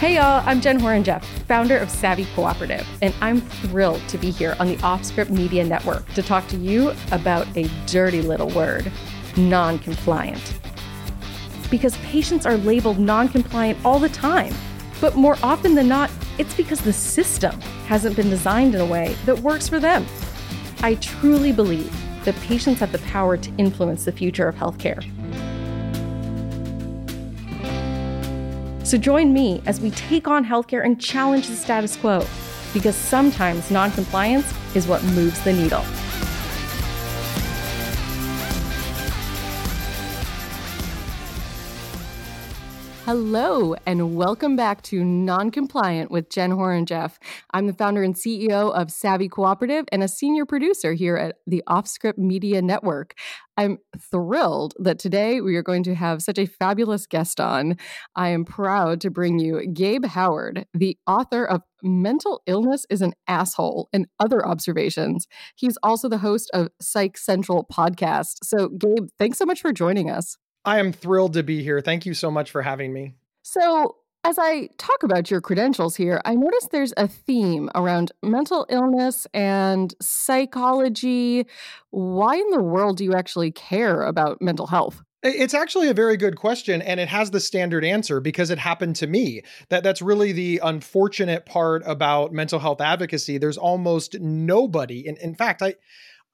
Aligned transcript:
Hey 0.00 0.14
y'all, 0.14 0.42
I'm 0.46 0.62
Jen 0.62 0.80
Horonjeff, 0.80 1.22
founder 1.46 1.76
of 1.76 1.90
Savvy 1.90 2.26
Cooperative, 2.34 2.88
and 3.02 3.12
I'm 3.20 3.42
thrilled 3.42 4.00
to 4.08 4.16
be 4.16 4.30
here 4.30 4.56
on 4.58 4.68
the 4.68 4.76
Offscript 4.76 5.28
Media 5.28 5.62
Network 5.62 6.10
to 6.14 6.22
talk 6.22 6.48
to 6.48 6.56
you 6.56 6.94
about 7.12 7.46
a 7.54 7.68
dirty 7.84 8.22
little 8.22 8.48
word 8.48 8.90
non 9.36 9.78
compliant. 9.78 10.58
Because 11.70 11.98
patients 11.98 12.46
are 12.46 12.56
labeled 12.56 12.98
non 12.98 13.28
compliant 13.28 13.78
all 13.84 13.98
the 13.98 14.08
time, 14.08 14.54
but 15.02 15.16
more 15.16 15.36
often 15.42 15.74
than 15.74 15.88
not, 15.88 16.10
it's 16.38 16.54
because 16.54 16.80
the 16.80 16.94
system 16.94 17.60
hasn't 17.86 18.16
been 18.16 18.30
designed 18.30 18.74
in 18.74 18.80
a 18.80 18.86
way 18.86 19.14
that 19.26 19.38
works 19.40 19.68
for 19.68 19.80
them. 19.80 20.06
I 20.82 20.94
truly 20.94 21.52
believe 21.52 21.94
that 22.24 22.34
patients 22.36 22.80
have 22.80 22.92
the 22.92 23.00
power 23.00 23.36
to 23.36 23.52
influence 23.58 24.06
the 24.06 24.12
future 24.12 24.48
of 24.48 24.54
healthcare. 24.54 25.04
So 28.90 28.98
join 28.98 29.32
me 29.32 29.62
as 29.66 29.80
we 29.80 29.92
take 29.92 30.26
on 30.26 30.44
healthcare 30.44 30.84
and 30.84 31.00
challenge 31.00 31.46
the 31.46 31.54
status 31.54 31.96
quo, 31.96 32.26
because 32.74 32.96
sometimes 32.96 33.70
noncompliance 33.70 34.52
is 34.74 34.88
what 34.88 35.00
moves 35.04 35.40
the 35.44 35.52
needle. 35.52 35.84
Hello, 43.12 43.74
and 43.86 44.14
welcome 44.14 44.54
back 44.54 44.82
to 44.82 45.00
Noncompliant 45.00 46.10
with 46.10 46.30
Jen 46.30 46.52
Horonjeff. 46.52 47.16
I'm 47.52 47.66
the 47.66 47.72
founder 47.72 48.04
and 48.04 48.14
CEO 48.14 48.72
of 48.72 48.92
Savvy 48.92 49.28
Cooperative 49.28 49.86
and 49.90 50.04
a 50.04 50.06
senior 50.06 50.46
producer 50.46 50.92
here 50.92 51.16
at 51.16 51.38
the 51.44 51.64
Offscript 51.68 52.18
Media 52.18 52.62
Network. 52.62 53.18
I'm 53.56 53.78
thrilled 53.98 54.74
that 54.78 55.00
today 55.00 55.40
we 55.40 55.56
are 55.56 55.62
going 55.64 55.82
to 55.82 55.96
have 55.96 56.22
such 56.22 56.38
a 56.38 56.46
fabulous 56.46 57.04
guest 57.08 57.40
on. 57.40 57.78
I 58.14 58.28
am 58.28 58.44
proud 58.44 59.00
to 59.00 59.10
bring 59.10 59.40
you 59.40 59.66
Gabe 59.66 60.04
Howard, 60.04 60.66
the 60.72 60.96
author 61.04 61.44
of 61.44 61.62
Mental 61.82 62.42
Illness 62.46 62.86
is 62.90 63.02
an 63.02 63.14
Asshole 63.26 63.88
and 63.92 64.06
Other 64.20 64.46
Observations. 64.46 65.26
He's 65.56 65.76
also 65.82 66.08
the 66.08 66.18
host 66.18 66.48
of 66.54 66.68
Psych 66.80 67.18
Central 67.18 67.66
podcast. 67.72 68.44
So, 68.44 68.68
Gabe, 68.68 69.08
thanks 69.18 69.38
so 69.38 69.46
much 69.46 69.60
for 69.60 69.72
joining 69.72 70.08
us. 70.08 70.36
I 70.64 70.78
am 70.78 70.92
thrilled 70.92 71.34
to 71.34 71.42
be 71.42 71.62
here. 71.62 71.80
Thank 71.80 72.06
you 72.06 72.14
so 72.14 72.30
much 72.30 72.50
for 72.50 72.62
having 72.62 72.92
me. 72.92 73.14
So, 73.42 73.96
as 74.22 74.38
I 74.38 74.68
talk 74.76 75.02
about 75.02 75.30
your 75.30 75.40
credentials 75.40 75.96
here, 75.96 76.20
I 76.26 76.34
notice 76.34 76.68
there's 76.70 76.92
a 76.98 77.08
theme 77.08 77.70
around 77.74 78.12
mental 78.22 78.66
illness 78.68 79.26
and 79.32 79.94
psychology. 80.00 81.46
Why 81.88 82.34
in 82.36 82.50
the 82.50 82.62
world 82.62 82.98
do 82.98 83.04
you 83.04 83.14
actually 83.14 83.50
care 83.50 84.02
about 84.02 84.42
mental 84.42 84.66
health? 84.66 85.02
It's 85.22 85.52
actually 85.52 85.88
a 85.88 85.94
very 85.94 86.16
good 86.16 86.36
question 86.36 86.80
and 86.80 86.98
it 86.98 87.08
has 87.08 87.30
the 87.30 87.40
standard 87.40 87.84
answer 87.84 88.20
because 88.20 88.48
it 88.48 88.58
happened 88.58 88.96
to 88.96 89.06
me. 89.06 89.42
That 89.68 89.82
that's 89.82 90.00
really 90.00 90.32
the 90.32 90.60
unfortunate 90.62 91.44
part 91.44 91.82
about 91.84 92.32
mental 92.32 92.58
health 92.58 92.80
advocacy. 92.80 93.36
There's 93.36 93.58
almost 93.58 94.18
nobody. 94.18 95.06
In, 95.06 95.16
in 95.18 95.34
fact, 95.34 95.60
I 95.60 95.74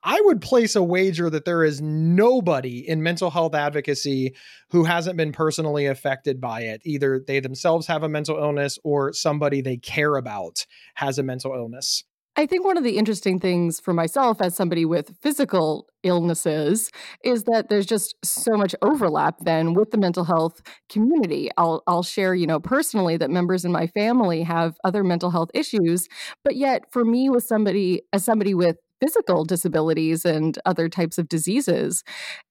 I 0.09 0.21
would 0.21 0.41
place 0.41 0.77
a 0.77 0.85
wager 0.85 1.29
that 1.31 1.45
there 1.45 1.65
is 1.65 1.83
nobody 1.83 2.89
in 2.89 3.03
mental 3.03 3.29
health 3.29 3.57
advocacy 3.57 4.37
who 4.71 4.85
hasn't 4.85 5.17
been 5.17 5.33
personally 5.33 5.87
affected 5.87 6.41
by 6.41 6.61
it. 6.61 6.81
Either 6.85 7.19
they 7.27 7.41
themselves 7.41 7.89
have 7.89 8.05
a 8.05 8.09
mental 8.09 8.39
illness 8.39 8.79
or 8.85 9.13
somebody 9.13 9.61
they 9.61 9.79
care 9.79 10.15
about 10.15 10.65
has 10.95 11.19
a 11.19 11.25
mental 11.25 11.53
illness. 11.55 12.05
I 12.39 12.47
think 12.47 12.65
one 12.65 12.77
of 12.77 12.85
the 12.85 12.99
interesting 12.99 13.41
things 13.41 13.81
for 13.81 13.95
myself 13.95 14.41
as 14.41 14.55
somebody 14.55 14.85
with 14.85 15.17
physical 15.23 15.89
illnesses 16.03 16.91
is 17.25 17.45
that 17.45 17.69
there's 17.69 17.87
just 17.87 18.15
so 18.23 18.53
much 18.57 18.75
overlap 18.83 19.41
then 19.41 19.73
with 19.73 19.91
the 19.91 19.99
mental 19.99 20.23
health 20.23 20.61
community. 20.89 21.51
I'll 21.57 21.83
I'll 21.87 22.03
share, 22.05 22.35
you 22.35 22.47
know, 22.47 22.61
personally 22.61 23.17
that 23.17 23.31
members 23.31 23.65
in 23.65 23.73
my 23.73 23.87
family 23.89 24.43
have 24.43 24.77
other 24.85 25.03
mental 25.03 25.31
health 25.31 25.51
issues, 25.55 26.09
but 26.45 26.57
yet 26.57 26.85
for 26.93 27.05
me 27.05 27.29
with 27.31 27.43
somebody 27.43 28.03
as 28.13 28.25
somebody 28.25 28.55
with 28.55 28.77
physical 29.01 29.45
disabilities 29.45 30.25
and 30.25 30.59
other 30.65 30.89
types 30.89 31.19
of 31.19 31.29
diseases, 31.29 32.03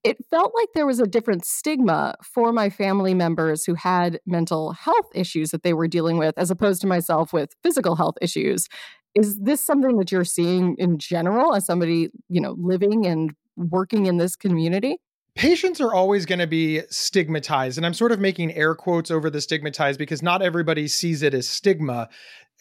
it 0.04 0.18
felt 0.30 0.54
like 0.56 0.70
there 0.74 0.86
was 0.86 1.00
a 1.00 1.08
different 1.08 1.46
stigma 1.46 2.16
for 2.24 2.52
my 2.52 2.70
family 2.70 3.14
members 3.14 3.66
who 3.66 3.76
had 3.76 4.20
mental 4.26 4.74
health 4.74 5.08
issues 5.14 5.52
that 5.52 5.64
they 5.64 5.74
were 5.74 5.88
dealing 5.88 6.18
with, 6.18 6.38
as 6.38 6.52
opposed 6.52 6.82
to 6.82 6.88
myself 6.88 7.34
with 7.34 7.56
physical 7.64 7.96
health 7.96 8.16
issues. 8.22 8.68
Is 9.16 9.40
this 9.40 9.62
something 9.62 9.98
that 9.98 10.12
you're 10.12 10.26
seeing 10.26 10.76
in 10.78 10.98
general 10.98 11.56
as 11.56 11.66
somebody, 11.66 12.10
you 12.28 12.42
know, 12.42 12.56
living 12.58 13.06
and 13.06 13.32
working 13.56 14.06
in 14.06 14.18
this 14.18 14.36
community? 14.36 14.98
patients 15.36 15.82
are 15.82 15.94
always 15.94 16.26
going 16.26 16.40
to 16.40 16.48
be 16.48 16.82
stigmatized 16.90 17.78
and 17.78 17.86
i'm 17.86 17.94
sort 17.94 18.12
of 18.12 18.20
making 18.20 18.54
air 18.54 18.74
quotes 18.74 19.12
over 19.12 19.30
the 19.30 19.42
stigmatized 19.42 20.00
because 20.00 20.24
not 20.24 20.42
everybody 20.42 20.88
sees 20.88 21.22
it 21.22 21.34
as 21.34 21.48
stigma 21.48 22.08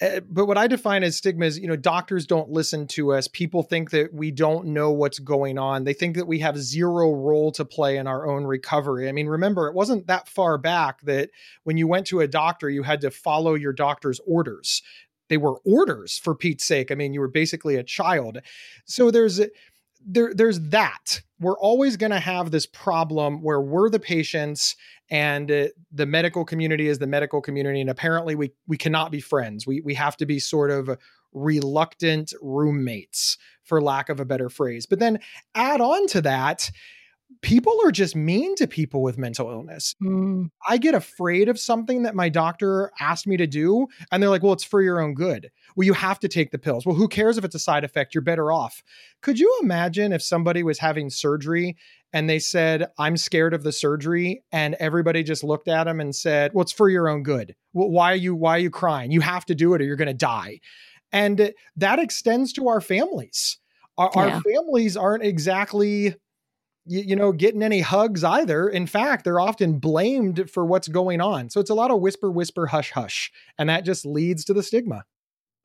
Eh, 0.00 0.21
but 0.28 0.47
what 0.47 0.59
I 0.59 0.66
define 0.66 1.05
as 1.05 1.16
stigma 1.16 1.47
is, 1.47 1.59
you 1.59 1.69
know, 1.69 1.77
doctors 1.77 2.27
don't 2.27 2.50
listen 2.50 2.87
to 2.88 3.12
us. 3.12 3.28
People 3.28 3.62
think 3.62 3.91
that 3.91 4.12
we 4.12 4.32
don't 4.32 4.66
know 4.66 4.91
what's 4.91 5.21
going 5.21 5.56
on. 5.56 5.84
They 5.84 5.93
think 5.93 6.16
that 6.16 6.27
we 6.27 6.41
have 6.41 6.59
zero 6.59 7.12
role 7.12 7.53
to 7.53 7.65
play 7.65 7.97
in 7.97 8.09
our 8.09 8.27
own 8.27 8.44
recovery. 8.44 9.09
I 9.09 9.12
mean, 9.12 9.28
remember, 9.28 9.69
it 9.69 9.75
wasn't 9.75 10.09
that 10.09 10.28
far 10.28 10.59
back 10.59 11.00
that 11.03 11.31
when 11.62 11.77
you 11.77 11.87
went 11.87 12.06
to 12.09 12.21
a 12.21 12.28
doctor, 12.28 12.69
you 12.69 12.82
had 12.82 13.00
to 13.03 13.10
follow 13.10 13.55
your 13.55 13.72
doctor's 13.72 14.21
orders. 14.27 14.82
They 15.28 15.37
were 15.37 15.60
orders 15.65 16.19
for 16.19 16.34
Pete's 16.34 16.65
sake. 16.65 16.91
I 16.91 16.97
mean, 16.97 17.15
you 17.15 17.21
were 17.21 17.28
basically 17.28 17.76
a 17.76 17.84
child. 17.84 18.38
So 18.84 19.11
there's 19.11 19.41
there 20.06 20.32
there's 20.34 20.60
that. 20.60 21.20
We're 21.41 21.59
always 21.59 21.97
going 21.97 22.12
to 22.12 22.20
have 22.20 22.50
this 22.50 22.66
problem 22.66 23.42
where 23.42 23.60
we're 23.60 23.91
the 23.91 23.98
patients 23.98 24.76
and 25.10 25.50
uh, 25.50 25.69
the 25.92 26.06
medical 26.06 26.44
community 26.44 26.88
is 26.88 26.98
the 26.98 27.06
medical 27.06 27.41
community 27.41 27.81
and 27.81 27.91
apparently 27.91 28.34
we 28.34 28.53
we 28.66 28.76
cannot 28.76 29.10
be 29.10 29.20
friends 29.20 29.66
we 29.66 29.81
we 29.82 29.94
have 29.94 30.16
to 30.16 30.26
be 30.26 30.38
sort 30.38 30.70
of 30.70 30.98
reluctant 31.32 32.32
roommates 32.41 33.37
for 33.64 33.82
lack 33.82 34.09
of 34.09 34.20
a 34.20 34.25
better 34.25 34.48
phrase 34.48 34.87
but 34.87 34.98
then 34.98 35.19
add 35.54 35.81
on 35.81 36.06
to 36.06 36.22
that 36.22 36.70
people 37.42 37.76
are 37.84 37.90
just 37.90 38.16
mean 38.16 38.54
to 38.56 38.66
people 38.66 39.02
with 39.02 39.18
mental 39.18 39.50
illness. 39.50 39.94
Mm. 40.02 40.50
I 40.68 40.76
get 40.78 40.94
afraid 40.94 41.48
of 41.48 41.58
something 41.58 42.02
that 42.04 42.14
my 42.14 42.28
doctor 42.28 42.90
asked 43.00 43.26
me 43.26 43.36
to 43.36 43.46
do, 43.46 43.86
and 44.10 44.22
they're 44.22 44.30
like, 44.30 44.42
well, 44.42 44.52
it's 44.52 44.64
for 44.64 44.82
your 44.82 45.00
own 45.00 45.14
good. 45.14 45.50
Well, 45.76 45.86
you 45.86 45.92
have 45.94 46.18
to 46.20 46.28
take 46.28 46.50
the 46.50 46.58
pills. 46.58 46.86
Well, 46.86 46.96
who 46.96 47.08
cares 47.08 47.38
if 47.38 47.44
it's 47.44 47.54
a 47.54 47.60
side 47.60 47.84
effect? 47.84 48.14
You're 48.14 48.22
better 48.22 48.52
off. 48.52 48.82
Could 49.22 49.38
you 49.38 49.58
imagine 49.62 50.12
if 50.12 50.22
somebody 50.22 50.62
was 50.62 50.78
having 50.78 51.10
surgery 51.10 51.76
and 52.12 52.30
they 52.30 52.38
said, 52.38 52.86
I'm 52.98 53.16
scared 53.16 53.54
of 53.54 53.64
the 53.64 53.72
surgery, 53.72 54.44
and 54.52 54.74
everybody 54.74 55.22
just 55.22 55.42
looked 55.42 55.68
at 55.68 55.84
them 55.84 56.00
and 56.00 56.14
said, 56.14 56.52
well, 56.54 56.62
it's 56.62 56.72
for 56.72 56.88
your 56.88 57.08
own 57.08 57.22
good. 57.22 57.56
Well, 57.72 57.90
why 57.90 58.12
are 58.12 58.16
you 58.16 58.34
why 58.34 58.56
are 58.56 58.60
you 58.60 58.70
crying? 58.70 59.10
You 59.10 59.20
have 59.20 59.44
to 59.46 59.54
do 59.54 59.74
it 59.74 59.80
or 59.80 59.84
you're 59.84 59.96
going 59.96 60.06
to 60.08 60.14
die. 60.14 60.60
And 61.12 61.52
that 61.76 61.98
extends 61.98 62.52
to 62.54 62.68
our 62.68 62.80
families. 62.80 63.58
Our, 63.96 64.10
yeah. 64.14 64.22
our 64.22 64.40
families 64.40 64.96
aren't 64.96 65.22
exactly 65.22 66.16
you, 66.86 67.00
you 67.00 67.16
know, 67.16 67.32
getting 67.32 67.62
any 67.62 67.80
hugs 67.80 68.24
either. 68.24 68.68
In 68.68 68.86
fact, 68.86 69.24
they're 69.24 69.40
often 69.40 69.78
blamed 69.78 70.50
for 70.50 70.64
what's 70.64 70.88
going 70.88 71.20
on. 71.20 71.50
So 71.50 71.60
it's 71.60 71.70
a 71.70 71.74
lot 71.74 71.90
of 71.90 72.00
whisper, 72.00 72.30
whisper, 72.30 72.66
hush, 72.66 72.92
hush. 72.92 73.32
And 73.58 73.68
that 73.68 73.84
just 73.84 74.04
leads 74.04 74.44
to 74.46 74.54
the 74.54 74.62
stigma. 74.62 75.04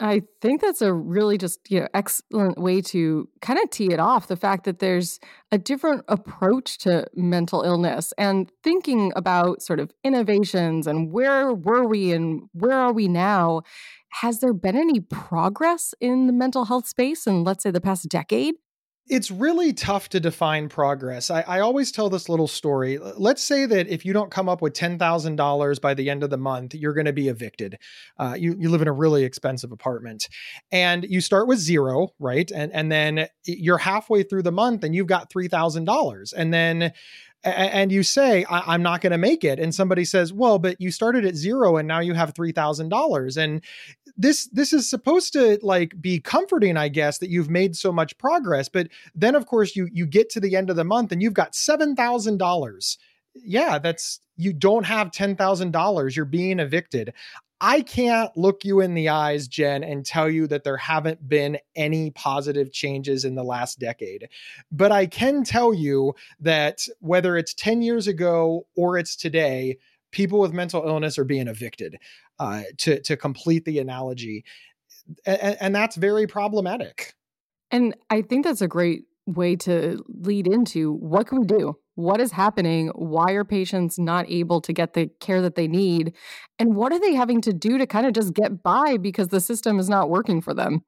I 0.02 0.22
think 0.40 0.62
that's 0.62 0.82
a 0.82 0.94
really 0.94 1.38
just 1.38 1.60
you 1.70 1.82
know 1.82 1.88
excellent 1.94 2.58
way 2.58 2.82
to 2.82 3.28
kind 3.42 3.60
of 3.60 3.70
tee 3.70 3.92
it 3.92 4.00
off 4.00 4.28
the 4.28 4.38
fact 4.38 4.64
that 4.64 4.80
there's 4.80 5.20
a 5.52 5.58
different 5.58 6.06
approach 6.08 6.78
to 6.80 7.06
mental 7.16 7.64
illness 7.64 8.14
and 8.18 8.50
thinking 8.64 9.12
about 9.18 9.62
sort 9.62 9.80
of 9.80 9.92
innovations 10.04 10.88
and 10.88 11.12
where 11.12 11.54
were 11.54 11.86
we 11.86 12.14
and 12.14 12.44
where 12.54 12.78
are 12.78 12.94
we 12.94 13.10
now 13.10 13.62
has 14.22 14.40
there 14.40 14.54
been 14.54 14.78
any 14.78 15.02
progress 15.02 15.94
in 16.00 16.28
the 16.28 16.34
mental 16.34 16.66
health 16.66 16.88
space 16.88 17.28
in 17.28 17.44
let's 17.44 17.64
say 17.64 17.72
the 17.72 17.82
past 17.82 18.08
decade 18.08 18.56
it's 19.10 19.32
really 19.32 19.74
tough 19.74 20.08
to 20.10 20.20
define 20.20 20.70
progress. 20.70 21.32
I, 21.32 21.42
I, 21.42 21.60
always 21.62 21.92
tell 21.92 22.10
this 22.10 22.30
little 22.30 22.48
story. 22.48 23.00
Let's 23.00 23.42
say 23.42 23.66
that 23.66 23.88
if 23.88 24.06
you 24.06 24.14
don't 24.14 24.30
come 24.30 24.48
up 24.48 24.62
with 24.62 24.74
$10,000 24.74 25.82
by 25.82 25.94
the 25.96 26.10
end 26.10 26.24
of 26.24 26.30
the 26.30 26.38
month, 26.38 26.76
you're 26.76 26.94
going 26.94 27.08
to 27.08 27.14
be 27.14 27.28
evicted. 27.28 27.80
Uh, 28.20 28.36
you, 28.38 28.56
you 28.60 28.70
live 28.70 28.84
in 28.84 28.88
a 28.88 28.94
really 28.94 29.24
expensive 29.24 29.72
apartment 29.72 30.30
and 30.72 31.06
you 31.10 31.22
start 31.22 31.48
with 31.48 31.58
zero, 31.58 32.10
right? 32.20 32.52
And, 32.52 32.72
and 32.72 32.92
then 32.92 33.28
you're 33.46 33.80
halfway 33.80 34.22
through 34.22 34.44
the 34.44 34.52
month 34.52 34.84
and 34.84 34.94
you've 34.94 35.08
got 35.08 35.32
$3,000. 35.32 36.34
And 36.38 36.54
then 36.54 36.94
and 37.44 37.92
you 37.92 38.04
say 38.04 38.44
I- 38.46 38.76
am 38.76 38.84
not 38.84 39.02
going 39.02 39.12
to 39.12 39.18
make 39.18 39.44
it 39.44 39.60
and 39.60 39.74
somebody 39.74 40.04
says 40.04 40.34
well 40.34 40.60
but 40.60 40.80
you 40.80 40.92
started 40.92 41.26
at 41.26 41.36
zero 41.36 41.78
and 41.78 41.88
now 41.88 42.00
you 42.00 42.14
have 42.14 42.34
$3000 42.34 43.38
and 43.38 43.64
this 44.18 44.48
this 44.48 44.74
is 44.74 44.90
supposed 44.90 45.34
to 45.34 45.58
like 45.62 46.00
be 46.02 46.20
comforting 46.20 46.76
i 46.76 46.90
guess 46.90 47.20
that 47.20 47.30
you've 47.30 47.50
made 47.50 47.76
so 47.76 47.92
much 47.92 48.18
progress 48.18 48.68
but 48.68 48.88
then 49.16 49.36
of 49.36 49.46
course 49.46 49.76
you 49.76 49.88
you 49.92 50.06
get 50.06 50.30
to 50.32 50.40
the 50.40 50.56
end 50.56 50.70
of 50.70 50.76
the 50.76 50.84
month 50.84 51.12
and 51.12 51.22
you've 51.22 51.34
got 51.34 51.54
$7000 51.54 52.98
yeah 53.36 53.80
that's 53.80 54.20
you 54.36 54.52
don't 54.54 54.86
have 54.86 55.12
$10000 55.12 56.16
you're 56.16 56.26
being 56.26 56.60
evicted 56.60 57.14
I 57.62 57.82
can't 57.82 58.36
look 58.38 58.64
you 58.64 58.80
in 58.80 58.94
the 58.94 59.10
eyes, 59.10 59.48
Jen, 59.48 59.84
and 59.84 60.06
tell 60.06 60.30
you 60.30 60.48
that 60.48 60.64
there 60.64 60.78
haven't 60.78 61.28
been 61.28 61.58
any 61.76 62.12
positive 62.12 62.72
changes 62.72 63.26
in 63.26 63.36
the 63.36 63.44
last 63.44 63.80
decade. 63.80 64.30
But 64.72 64.92
I 64.92 65.06
can 65.06 65.44
tell 65.44 65.74
you 65.74 66.14
that 66.40 66.88
whether 67.00 67.36
it's 67.36 67.54
10 67.54 67.82
years 67.82 68.08
ago 68.08 68.66
or 68.76 68.98
it's 68.98 69.16
today, 69.16 69.78
people 70.12 70.40
with 70.40 70.54
mental 70.54 70.88
illness 70.88 71.18
are 71.18 71.26
being 71.26 71.48
evicted 71.48 71.98
uh, 72.40 72.64
to 72.78 73.02
to 73.02 73.18
complete 73.18 73.66
the 73.66 73.80
analogy. 73.80 74.46
And, 75.26 75.58
and 75.60 75.76
that's 75.76 75.96
very 75.96 76.28
problematic. 76.28 77.14
And 77.72 77.96
i 78.10 78.22
think 78.22 78.46
that's 78.46 78.62
a 78.62 78.68
great 78.68 79.04
way 79.28 79.56
to 79.56 80.04
lead 80.08 80.48
into 80.48 80.94
what 80.94 81.28
can 81.28 81.42
we 81.42 81.46
do 81.46 81.78
what 82.00 82.22
is 82.22 82.32
happening 82.32 82.88
why 82.96 83.32
are 83.34 83.44
patients 83.44 84.00
not 84.00 84.26
able 84.30 84.62
to 84.62 84.72
get 84.72 84.94
the 84.94 85.10
care 85.20 85.42
that 85.42 85.56
they 85.56 85.68
need 85.68 86.16
and 86.58 86.74
what 86.74 86.94
are 86.94 87.00
they 87.00 87.14
having 87.14 87.42
to 87.42 87.52
do 87.52 87.78
to 87.78 87.86
kind 87.86 88.08
of 88.08 88.14
just 88.14 88.34
get 88.34 88.64
by 88.64 88.96
because 88.96 89.28
the 89.28 89.42
system 89.42 89.78
is 89.80 89.90
not 89.90 90.10
working 90.10 90.42
for 90.42 90.54
them 90.54 90.82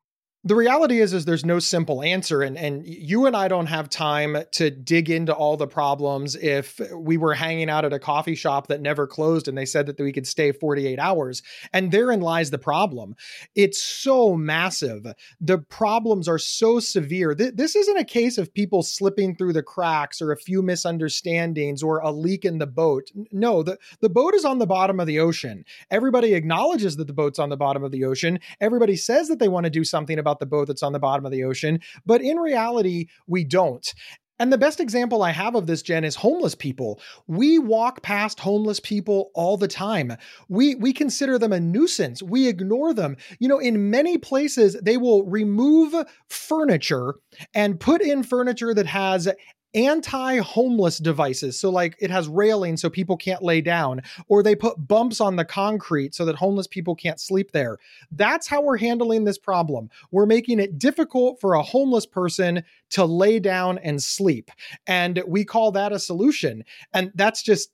the 0.43 0.55
reality 0.55 0.99
is 0.99 1.13
is 1.13 1.25
there's 1.25 1.45
no 1.45 1.59
simple 1.59 2.01
answer 2.01 2.41
and 2.41 2.57
and 2.57 2.83
you 2.85 3.27
and 3.27 3.35
I 3.35 3.47
don't 3.47 3.67
have 3.67 3.89
time 3.89 4.37
to 4.53 4.71
dig 4.71 5.09
into 5.09 5.33
all 5.33 5.55
the 5.55 5.67
problems 5.67 6.35
if 6.35 6.81
we 6.95 7.15
were 7.15 7.35
hanging 7.35 7.69
out 7.69 7.85
at 7.85 7.93
a 7.93 7.99
coffee 7.99 8.33
shop 8.33 8.67
that 8.67 8.81
never 8.81 9.05
closed 9.05 9.47
and 9.47 9.55
they 9.55 9.65
said 9.65 9.85
that 9.85 9.99
we 9.99 10.11
could 10.11 10.25
stay 10.25 10.51
48 10.51 10.97
hours 10.97 11.43
and 11.73 11.91
therein 11.91 12.21
lies 12.21 12.49
the 12.49 12.57
problem. 12.57 13.15
It's 13.55 13.83
so 13.83 14.35
massive. 14.35 15.05
The 15.39 15.59
problems 15.59 16.27
are 16.27 16.39
so 16.39 16.79
severe. 16.79 17.35
Th- 17.35 17.53
this 17.53 17.75
isn't 17.75 17.97
a 17.97 18.03
case 18.03 18.39
of 18.39 18.53
people 18.53 18.81
slipping 18.81 19.35
through 19.35 19.53
the 19.53 19.63
cracks 19.63 20.23
or 20.23 20.31
a 20.31 20.37
few 20.37 20.63
misunderstandings 20.63 21.83
or 21.83 21.99
a 21.99 22.11
leak 22.11 22.45
in 22.45 22.57
the 22.57 22.67
boat. 22.67 23.11
No 23.31 23.61
the 23.61 23.77
the 23.99 24.09
boat 24.09 24.33
is 24.33 24.45
on 24.45 24.57
the 24.57 24.65
bottom 24.65 24.99
of 24.99 25.05
the 25.05 25.19
ocean. 25.19 25.65
Everybody 25.91 26.33
acknowledges 26.33 26.95
that 26.95 27.05
the 27.05 27.13
boat's 27.13 27.37
on 27.37 27.49
the 27.49 27.57
bottom 27.57 27.83
of 27.83 27.91
the 27.91 28.05
ocean. 28.05 28.39
Everybody 28.59 28.95
says 28.95 29.27
that 29.27 29.37
they 29.37 29.47
want 29.47 29.65
to 29.65 29.69
do 29.69 29.83
something 29.83 30.17
about 30.17 30.30
about 30.31 30.39
the 30.39 30.45
boat 30.45 30.67
that's 30.67 30.83
on 30.83 30.93
the 30.93 30.99
bottom 30.99 31.25
of 31.25 31.31
the 31.31 31.43
ocean. 31.43 31.79
But 32.05 32.21
in 32.21 32.37
reality, 32.37 33.07
we 33.27 33.43
don't. 33.43 33.93
And 34.39 34.51
the 34.51 34.57
best 34.57 34.79
example 34.79 35.21
I 35.21 35.29
have 35.29 35.53
of 35.53 35.67
this, 35.67 35.83
Jen, 35.83 36.03
is 36.03 36.15
homeless 36.15 36.55
people. 36.55 36.99
We 37.27 37.59
walk 37.59 38.01
past 38.01 38.39
homeless 38.39 38.79
people 38.79 39.29
all 39.35 39.55
the 39.55 39.67
time. 39.67 40.17
We 40.49 40.73
we 40.73 40.93
consider 40.93 41.37
them 41.37 41.53
a 41.53 41.59
nuisance. 41.59 42.23
We 42.23 42.47
ignore 42.47 42.91
them. 42.91 43.17
You 43.37 43.49
know, 43.49 43.59
in 43.59 43.91
many 43.91 44.17
places, 44.17 44.75
they 44.81 44.97
will 44.97 45.25
remove 45.25 45.93
furniture 46.29 47.15
and 47.53 47.79
put 47.79 48.01
in 48.01 48.23
furniture 48.23 48.73
that 48.73 48.87
has 48.87 49.29
anti-homeless 49.73 50.97
devices 50.97 51.59
so 51.59 51.69
like 51.69 51.95
it 51.99 52.11
has 52.11 52.27
railing 52.27 52.75
so 52.75 52.89
people 52.89 53.15
can't 53.15 53.41
lay 53.41 53.61
down 53.61 54.01
or 54.27 54.43
they 54.43 54.55
put 54.55 54.87
bumps 54.87 55.21
on 55.21 55.35
the 55.35 55.45
concrete 55.45 56.13
so 56.13 56.25
that 56.25 56.35
homeless 56.35 56.67
people 56.67 56.95
can't 56.95 57.19
sleep 57.19 57.51
there 57.51 57.77
that's 58.11 58.47
how 58.47 58.61
we're 58.61 58.77
handling 58.77 59.23
this 59.23 59.37
problem 59.37 59.89
we're 60.11 60.25
making 60.25 60.59
it 60.59 60.77
difficult 60.77 61.39
for 61.39 61.53
a 61.53 61.63
homeless 61.63 62.05
person 62.05 62.63
to 62.89 63.05
lay 63.05 63.39
down 63.39 63.77
and 63.77 64.03
sleep 64.03 64.51
and 64.87 65.23
we 65.25 65.45
call 65.45 65.71
that 65.71 65.93
a 65.93 65.99
solution 65.99 66.63
and 66.93 67.11
that's 67.15 67.41
just 67.41 67.71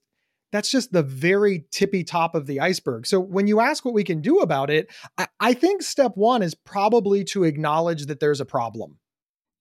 that's 0.52 0.72
just 0.72 0.92
the 0.94 1.04
very 1.04 1.66
tippy 1.72 2.04
top 2.04 2.36
of 2.36 2.46
the 2.46 2.60
iceberg. 2.60 3.06
So 3.06 3.20
when 3.20 3.48
you 3.48 3.60
ask 3.60 3.84
what 3.84 3.94
we 3.94 4.04
can 4.04 4.22
do 4.22 4.40
about 4.40 4.70
it, 4.70 4.90
I, 5.18 5.28
I 5.40 5.54
think 5.54 5.82
step 5.82 6.14
one 6.16 6.42
is 6.42 6.56
probably 6.56 7.24
to 7.26 7.44
acknowledge 7.44 8.06
that 8.06 8.20
there's 8.20 8.40
a 8.40 8.46
problem. 8.46 8.98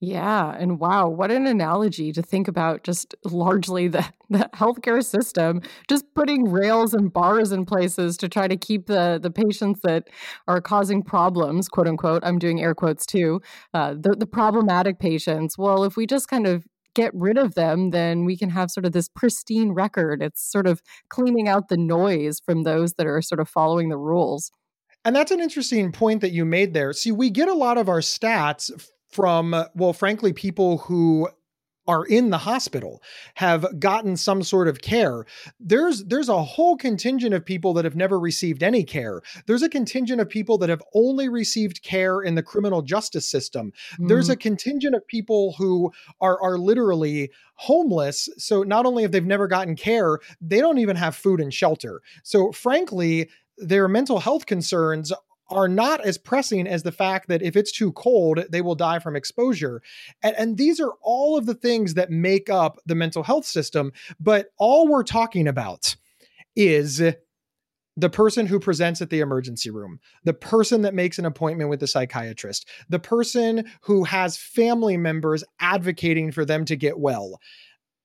Yeah. 0.01 0.55
And 0.59 0.79
wow, 0.79 1.09
what 1.09 1.31
an 1.31 1.47
analogy 1.47 2.13
to 2.13 2.21
think 2.21 2.49
about 2.49 2.85
just 2.85 3.15
largely 3.25 3.89
the, 3.89 4.05
the 4.31 4.51
healthcare 4.55 5.03
system, 5.03 5.63
just 5.89 6.05
putting 6.15 6.51
rails 6.51 6.93
and 6.93 7.11
bars 7.11 7.51
in 7.51 7.65
places 7.65 8.19
to 8.19 8.29
try 8.29 8.47
to 8.47 8.57
keep 8.57 8.87
the, 8.87 9.19
the 9.21 9.31
patients 9.31 9.81
that 9.85 10.09
are 10.49 10.61
causing 10.61 11.03
problems, 11.03 11.69
quote 11.69 11.89
unquote, 11.89 12.23
I'm 12.25 12.39
doing 12.39 12.61
air 12.61 12.75
quotes 12.75 13.07
too, 13.07 13.41
uh, 13.73 13.95
the, 13.95 14.15
the 14.19 14.27
problematic 14.27 14.99
patients. 14.99 15.57
Well, 15.57 15.85
if 15.85 15.97
we 15.97 16.07
just 16.07 16.29
kind 16.29 16.47
of 16.47 16.65
get 16.95 17.13
rid 17.15 17.39
of 17.39 17.55
them, 17.55 17.91
then 17.91 18.25
we 18.25 18.37
can 18.37 18.51
have 18.51 18.71
sort 18.71 18.85
of 18.85 18.93
this 18.93 19.09
pristine 19.09 19.73
record. 19.73 20.23
It's 20.23 20.43
sort 20.43 20.67
of 20.67 20.83
cleaning 21.09 21.49
out 21.49 21.69
the 21.69 21.77
noise 21.77 22.41
from 22.41 22.65
those 22.65 22.95
that 22.95 23.07
are 23.07 23.23
sort 23.23 23.41
of 23.41 23.49
following 23.49 23.89
the 23.89 23.99
rules. 23.99 24.51
And 25.05 25.15
that's 25.15 25.31
an 25.31 25.41
interesting 25.41 25.93
point 25.93 26.21
that 26.21 26.33
you 26.33 26.45
made 26.45 26.75
there. 26.75 26.93
See, 26.93 27.13
we 27.13 27.31
get 27.31 27.49
a 27.49 27.55
lot 27.55 27.79
of 27.79 27.89
our 27.89 28.01
stats 28.01 28.71
from, 29.17 29.65
well, 29.75 29.95
frankly, 29.95 30.35
people 30.35 30.79
who 30.79 31.29
are 31.89 32.05
in 32.05 32.31
the 32.31 32.39
hospital 32.39 33.03
have 33.35 33.79
gotten 33.79 34.17
some 34.17 34.43
sort 34.43 34.69
of 34.69 34.83
care. 34.83 35.25
There's 35.61 36.05
there's 36.05 36.29
a 36.29 36.43
whole 36.43 36.77
contingent 36.77 37.33
of 37.33 37.45
people 37.45 37.73
that 37.75 37.85
have 37.85 37.97
never 37.97 38.19
received 38.19 38.63
any 38.63 38.85
care. 38.85 39.23
There's 39.47 39.63
a 39.63 39.69
contingent 39.69 40.21
of 40.21 40.29
people 40.29 40.59
that 40.59 40.69
have 40.69 40.83
only 40.95 41.29
received 41.29 41.83
care 41.83 42.21
in 42.21 42.35
the 42.35 42.43
criminal 42.43 42.83
justice 42.83 43.27
system. 43.27 43.73
Mm-hmm. 43.93 44.09
there's 44.09 44.29
a 44.29 44.37
contingent 44.37 44.95
of 44.95 45.07
people 45.07 45.55
who 45.59 45.93
are 46.21 46.41
are 46.43 46.59
literally 46.59 47.31
homeless. 47.55 48.29
So 48.37 48.63
not 48.63 48.85
only 48.85 49.03
have 49.03 49.13
they've 49.13 49.25
never 49.25 49.49
gotten 49.49 49.77
care 49.77 50.19
they 50.41 50.61
don't 50.61 50.79
even 50.79 50.97
have 50.97 51.17
food 51.17 51.41
and 51.41 51.55
shelter. 51.55 52.03
So 52.23 52.53
frankly 52.53 53.31
their 53.59 53.89
mental 53.89 54.19
health 54.19 54.45
concerns 54.47 55.13
are 55.49 55.69
not 55.69 56.05
as 56.05 56.19
pressing 56.19 56.67
as 56.67 56.83
the 56.83 56.93
fact 56.93 57.29
that 57.29 57.43
if 57.43 57.57
it's 57.57 57.73
too 57.73 57.93
cold, 57.93 58.45
they 58.51 58.61
will 58.61 58.75
die 58.75 58.99
from 58.99 59.17
exposure. 59.17 59.83
And, 60.23 60.35
and, 60.37 60.57
these 60.57 60.81
are 60.81 60.93
all 61.03 61.37
of 61.37 61.47
the 61.47 61.55
things 61.55 61.95
that 61.95 62.11
make 62.11 62.51
up 62.51 62.79
the 62.87 62.95
mental 62.95 63.23
health 63.23 63.45
system. 63.45 63.93
But 64.19 64.49
all 64.59 64.89
we're 64.89 65.05
talking 65.05 65.47
about 65.47 65.95
is 66.57 67.03
the 67.97 68.11
person 68.11 68.47
who 68.47 68.61
presents 68.61 69.01
at 69.01 69.11
the 69.11 69.21
emergency 69.21 69.71
room, 69.71 70.01
the 70.25 70.35
person 70.35 70.83
that 70.83 70.95
makes 70.95 71.19
an 71.19 71.25
appointment 71.25 71.71
with 71.71 71.81
the 71.81 71.87
psychiatrist, 71.87 72.69
the 72.89 72.99
person 72.99 73.65
who 73.83 74.05
has 74.05 74.37
family 74.37 74.97
members 74.97 75.43
advocating 75.61 76.31
for 76.31 76.45
them 76.45 76.65
to 76.67 76.77
get 76.77 76.99
well. 76.99 77.41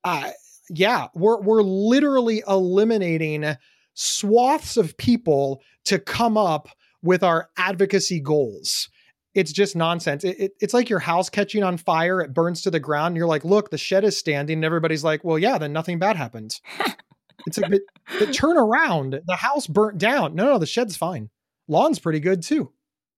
Uh, 0.04 0.32
yeah, 0.70 1.08
we're, 1.14 1.42
we're 1.42 1.62
literally 1.62 2.42
eliminating 2.48 3.46
swaths 3.94 4.78
of 4.78 4.96
people 4.98 5.62
to 5.86 6.00
come 6.00 6.38
up 6.38 6.70
with 7.04 7.24
our 7.24 7.50
advocacy 7.58 8.20
goals. 8.20 8.90
It's 9.34 9.52
just 9.52 9.76
nonsense. 9.76 10.24
It, 10.24 10.40
it, 10.40 10.52
it's 10.60 10.74
like 10.74 10.90
your 10.90 11.00
house 11.00 11.30
catching 11.30 11.64
on 11.64 11.78
fire, 11.78 12.20
it 12.22 12.34
burns 12.34 12.62
to 12.64 12.72
the 12.72 12.80
ground. 12.80 13.08
And 13.08 13.18
you're 13.18 13.28
like, 13.28 13.46
look, 13.46 13.70
the 13.70 13.78
shed 13.78 14.04
is 14.04 14.18
standing. 14.18 14.58
And 14.58 14.66
everybody's 14.66 15.04
like, 15.04 15.24
well, 15.24 15.40
yeah, 15.40 15.58
then 15.58 15.72
nothing 15.72 16.00
bad 16.00 16.18
happened. 16.18 16.60
it's 17.48 17.58
like, 17.58 17.72
but, 17.72 17.82
but 18.20 18.34
turn 18.34 18.58
around. 18.58 19.22
The 19.26 19.38
house 19.38 19.68
burnt 19.68 19.98
down. 19.98 20.36
No, 20.36 20.46
no, 20.46 20.58
the 20.58 20.66
shed's 20.66 20.98
fine. 20.98 21.30
Lawn's 21.68 22.00
pretty 22.00 22.20
good 22.20 22.44
too. 22.44 22.72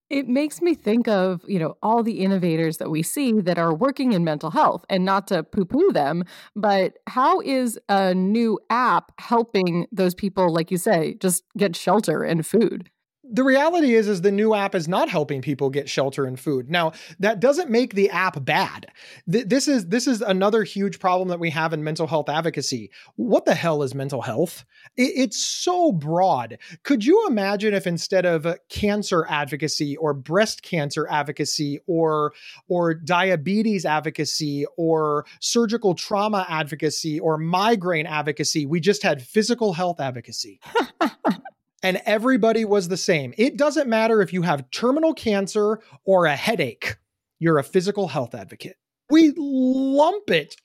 It 0.09 0.27
makes 0.27 0.61
me 0.61 0.75
think 0.75 1.07
of, 1.07 1.41
you 1.47 1.57
know, 1.57 1.75
all 1.81 2.03
the 2.03 2.19
innovators 2.19 2.77
that 2.77 2.91
we 2.91 3.01
see 3.01 3.41
that 3.41 3.57
are 3.57 3.73
working 3.73 4.13
in 4.13 4.23
mental 4.23 4.51
health 4.51 4.85
and 4.87 5.03
not 5.03 5.27
to 5.29 5.41
poo 5.41 5.65
poo 5.65 5.91
them, 5.91 6.25
but 6.55 6.99
how 7.07 7.39
is 7.39 7.79
a 7.89 8.13
new 8.13 8.59
app 8.69 9.11
helping 9.19 9.87
those 9.91 10.13
people, 10.13 10.53
like 10.53 10.69
you 10.69 10.77
say, 10.77 11.15
just 11.15 11.43
get 11.57 11.75
shelter 11.75 12.21
and 12.21 12.45
food? 12.45 12.91
The 13.23 13.43
reality 13.43 13.95
is 13.95 14.07
is 14.07 14.21
the 14.21 14.31
new 14.31 14.53
app 14.53 14.75
is 14.75 14.87
not 14.87 15.07
helping 15.07 15.41
people 15.41 15.69
get 15.69 15.89
shelter 15.89 16.25
and 16.25 16.39
food. 16.39 16.69
Now 16.69 16.91
that 17.19 17.39
doesn't 17.39 17.69
make 17.69 17.93
the 17.93 18.09
app 18.09 18.43
bad. 18.43 18.87
Th- 19.31 19.45
this 19.45 19.67
is 19.67 19.87
this 19.87 20.07
is 20.07 20.21
another 20.21 20.63
huge 20.63 20.99
problem 20.99 21.29
that 21.29 21.39
we 21.39 21.49
have 21.51 21.71
in 21.71 21.83
mental 21.83 22.05
health 22.05 22.27
advocacy. 22.27 22.91
What 23.15 23.45
the 23.45 23.55
hell 23.55 23.81
is 23.81 23.95
mental 23.95 24.21
health? 24.21 24.65
It, 24.97 25.13
it's 25.15 25.41
so 25.41 25.93
broad. 25.93 26.57
Could 26.83 27.05
you 27.05 27.25
imagine 27.27 27.73
if 27.73 27.87
instead 27.87 28.25
of 28.25 28.45
cancer 28.69 29.25
advocacy 29.29 29.95
or 29.97 30.13
breast 30.13 30.61
cancer 30.61 31.07
advocacy 31.09 31.79
or 31.87 32.33
or 32.67 32.93
diabetes 32.93 33.85
advocacy 33.85 34.65
or 34.77 35.25
surgical 35.39 35.95
trauma 35.95 36.45
advocacy 36.49 37.19
or 37.19 37.37
migraine 37.37 38.05
advocacy 38.05 38.65
we 38.65 38.79
just 38.79 39.03
had 39.03 39.21
physical 39.21 39.73
health 39.73 39.99
advocacy 39.99 40.59
and 41.83 42.01
everybody 42.05 42.65
was 42.65 42.87
the 42.87 42.97
same. 42.97 43.33
It 43.37 43.57
doesn't 43.57 43.89
matter 43.89 44.21
if 44.21 44.33
you 44.33 44.41
have 44.41 44.69
terminal 44.71 45.13
cancer 45.13 45.79
or 46.05 46.25
a 46.25 46.35
headache, 46.35 46.95
you're 47.39 47.59
a 47.59 47.63
physical 47.63 48.07
health 48.07 48.33
advocate. 48.33 48.77
We 49.09 49.33
lump 49.37 50.31
it 50.31 50.55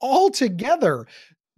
all 0.00 0.30
together 0.30 1.06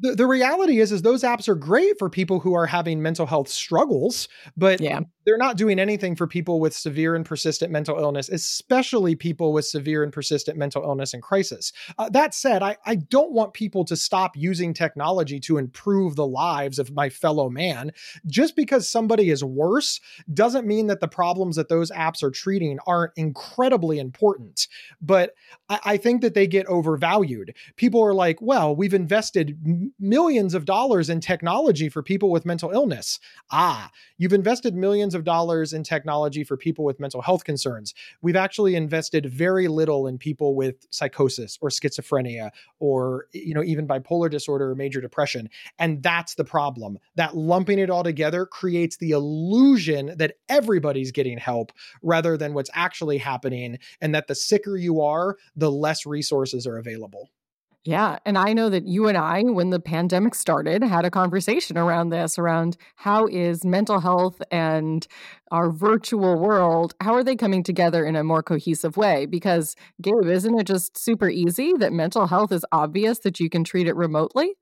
the, 0.00 0.14
the 0.14 0.26
reality 0.26 0.80
is 0.80 0.92
is 0.92 1.02
those 1.02 1.22
apps 1.22 1.48
are 1.48 1.54
great 1.54 1.98
for 1.98 2.08
people 2.08 2.40
who 2.40 2.54
are 2.54 2.66
having 2.66 3.02
mental 3.02 3.26
health 3.26 3.48
struggles 3.48 4.28
but 4.56 4.80
yeah. 4.80 5.00
They're 5.24 5.38
not 5.38 5.56
doing 5.56 5.78
anything 5.78 6.16
for 6.16 6.26
people 6.26 6.60
with 6.60 6.74
severe 6.74 7.14
and 7.14 7.26
persistent 7.26 7.70
mental 7.70 7.98
illness 7.98 8.28
especially 8.28 9.14
people 9.14 9.52
with 9.52 9.64
severe 9.64 10.02
and 10.02 10.12
persistent 10.12 10.56
mental 10.56 10.82
illness 10.82 11.14
and 11.14 11.22
crisis. 11.22 11.72
Uh, 11.98 12.08
that 12.08 12.34
said 12.34 12.62
I, 12.62 12.76
I 12.86 12.96
don't 12.96 13.32
want 13.32 13.52
people 13.52 13.84
to 13.84 13.96
stop 13.96 14.36
using 14.36 14.72
technology 14.72 15.40
to 15.40 15.58
improve 15.58 16.16
the 16.16 16.26
lives 16.26 16.78
of 16.78 16.92
my 16.92 17.08
fellow 17.08 17.50
man. 17.50 17.92
Just 18.26 18.56
because 18.56 18.88
somebody 18.88 19.30
is 19.30 19.44
worse 19.44 20.00
doesn't 20.32 20.66
mean 20.66 20.86
that 20.88 21.00
the 21.00 21.08
problems 21.08 21.56
that 21.56 21.68
those 21.68 21.90
apps 21.90 22.22
are 22.22 22.30
treating 22.30 22.78
aren't 22.86 23.12
incredibly 23.16 23.98
important. 23.98 24.66
But 25.00 25.34
I, 25.68 25.80
I 25.84 25.96
think 25.96 26.22
that 26.22 26.34
they 26.34 26.46
get 26.46 26.66
overvalued. 26.66 27.54
People 27.76 28.02
are 28.02 28.14
like 28.14 28.40
well 28.40 28.74
we've 28.74 28.94
invested 28.94 29.58
millions 29.98 30.54
of 30.54 30.64
dollars 30.64 31.10
in 31.10 31.20
technology 31.20 31.88
for 31.88 32.02
people 32.02 32.30
with 32.30 32.46
mental 32.46 32.70
illness. 32.70 33.18
Ah, 33.50 33.90
you've 34.18 34.32
invested 34.32 34.74
millions 34.74 35.09
of 35.14 35.24
dollars 35.24 35.72
in 35.72 35.82
technology 35.82 36.44
for 36.44 36.56
people 36.56 36.84
with 36.84 37.00
mental 37.00 37.22
health 37.22 37.44
concerns. 37.44 37.94
We've 38.22 38.36
actually 38.36 38.74
invested 38.74 39.26
very 39.26 39.68
little 39.68 40.06
in 40.06 40.18
people 40.18 40.54
with 40.54 40.86
psychosis 40.90 41.58
or 41.60 41.68
schizophrenia 41.68 42.50
or 42.78 43.26
you 43.32 43.54
know 43.54 43.62
even 43.62 43.86
bipolar 43.86 44.30
disorder 44.30 44.70
or 44.70 44.74
major 44.74 45.00
depression. 45.00 45.50
And 45.78 46.02
that's 46.02 46.34
the 46.34 46.44
problem. 46.44 46.98
That 47.16 47.36
lumping 47.36 47.78
it 47.78 47.90
all 47.90 48.04
together 48.04 48.46
creates 48.46 48.96
the 48.96 49.10
illusion 49.10 50.14
that 50.16 50.34
everybody's 50.48 51.12
getting 51.12 51.38
help 51.38 51.72
rather 52.02 52.36
than 52.36 52.54
what's 52.54 52.70
actually 52.74 53.18
happening 53.18 53.78
and 54.00 54.14
that 54.14 54.26
the 54.26 54.34
sicker 54.34 54.76
you 54.76 55.00
are, 55.00 55.36
the 55.56 55.70
less 55.70 56.06
resources 56.06 56.66
are 56.66 56.78
available. 56.78 57.30
Yeah. 57.84 58.18
And 58.26 58.36
I 58.36 58.52
know 58.52 58.68
that 58.68 58.86
you 58.86 59.08
and 59.08 59.16
I, 59.16 59.42
when 59.42 59.70
the 59.70 59.80
pandemic 59.80 60.34
started, 60.34 60.82
had 60.82 61.06
a 61.06 61.10
conversation 61.10 61.78
around 61.78 62.10
this 62.10 62.38
around 62.38 62.76
how 62.96 63.26
is 63.26 63.64
mental 63.64 64.00
health 64.00 64.42
and 64.50 65.06
our 65.50 65.70
virtual 65.70 66.38
world, 66.38 66.94
how 67.00 67.14
are 67.14 67.24
they 67.24 67.36
coming 67.36 67.62
together 67.62 68.04
in 68.04 68.16
a 68.16 68.24
more 68.24 68.42
cohesive 68.42 68.98
way? 68.98 69.24
Because, 69.24 69.76
Gabe, 70.02 70.26
isn't 70.26 70.60
it 70.60 70.66
just 70.66 70.98
super 70.98 71.30
easy 71.30 71.72
that 71.78 71.92
mental 71.92 72.26
health 72.26 72.52
is 72.52 72.66
obvious 72.70 73.20
that 73.20 73.40
you 73.40 73.48
can 73.48 73.64
treat 73.64 73.88
it 73.88 73.96
remotely? 73.96 74.52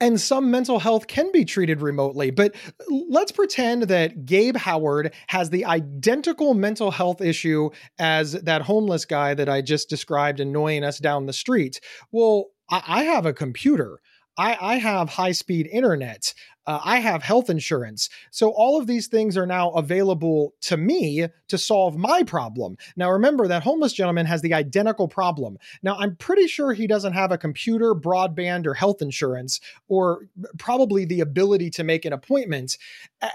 and 0.00 0.20
some 0.20 0.50
mental 0.50 0.78
health 0.78 1.06
can 1.06 1.30
be 1.32 1.44
treated 1.44 1.80
remotely. 1.80 2.30
But 2.30 2.54
let's 2.88 3.32
pretend 3.32 3.84
that 3.84 4.26
Gabe 4.26 4.56
Howard 4.56 5.14
has 5.28 5.50
the 5.50 5.64
identical 5.64 6.52
mental 6.52 6.90
health 6.90 7.20
issue 7.20 7.70
as 7.98 8.32
that 8.32 8.62
homeless 8.62 9.04
guy 9.04 9.34
that 9.34 9.48
I 9.48 9.62
just 9.62 9.88
described 9.88 10.40
annoying 10.40 10.84
us 10.84 10.98
down 10.98 11.26
the 11.26 11.32
street. 11.32 11.80
Well, 12.10 12.48
I, 12.70 13.04
have 13.04 13.26
a 13.26 13.32
computer. 13.32 14.00
I, 14.36 14.56
I, 14.60 14.76
have 14.76 15.10
high 15.10 15.32
speed 15.32 15.68
internet. 15.70 16.34
Uh, 16.66 16.80
I 16.82 16.98
have 16.98 17.22
health 17.22 17.50
insurance. 17.50 18.08
So 18.30 18.50
all 18.50 18.78
of 18.78 18.86
these 18.86 19.06
things 19.06 19.36
are 19.36 19.46
now 19.46 19.70
available 19.70 20.54
to 20.62 20.76
me 20.76 21.26
to 21.48 21.58
solve 21.58 21.96
my 21.96 22.22
problem. 22.22 22.76
Now, 22.96 23.10
remember 23.10 23.46
that 23.46 23.62
homeless 23.62 23.92
gentleman 23.92 24.26
has 24.26 24.40
the 24.40 24.54
identical 24.54 25.06
problem. 25.06 25.58
Now, 25.82 25.96
I'm 25.98 26.16
pretty 26.16 26.46
sure 26.46 26.72
he 26.72 26.86
doesn't 26.86 27.12
have 27.12 27.32
a 27.32 27.38
computer, 27.38 27.94
broadband, 27.94 28.66
or 28.66 28.74
health 28.74 29.02
insurance, 29.02 29.60
or 29.88 30.26
probably 30.58 31.04
the 31.04 31.20
ability 31.20 31.70
to 31.70 31.84
make 31.84 32.04
an 32.06 32.14
appointment. 32.14 32.78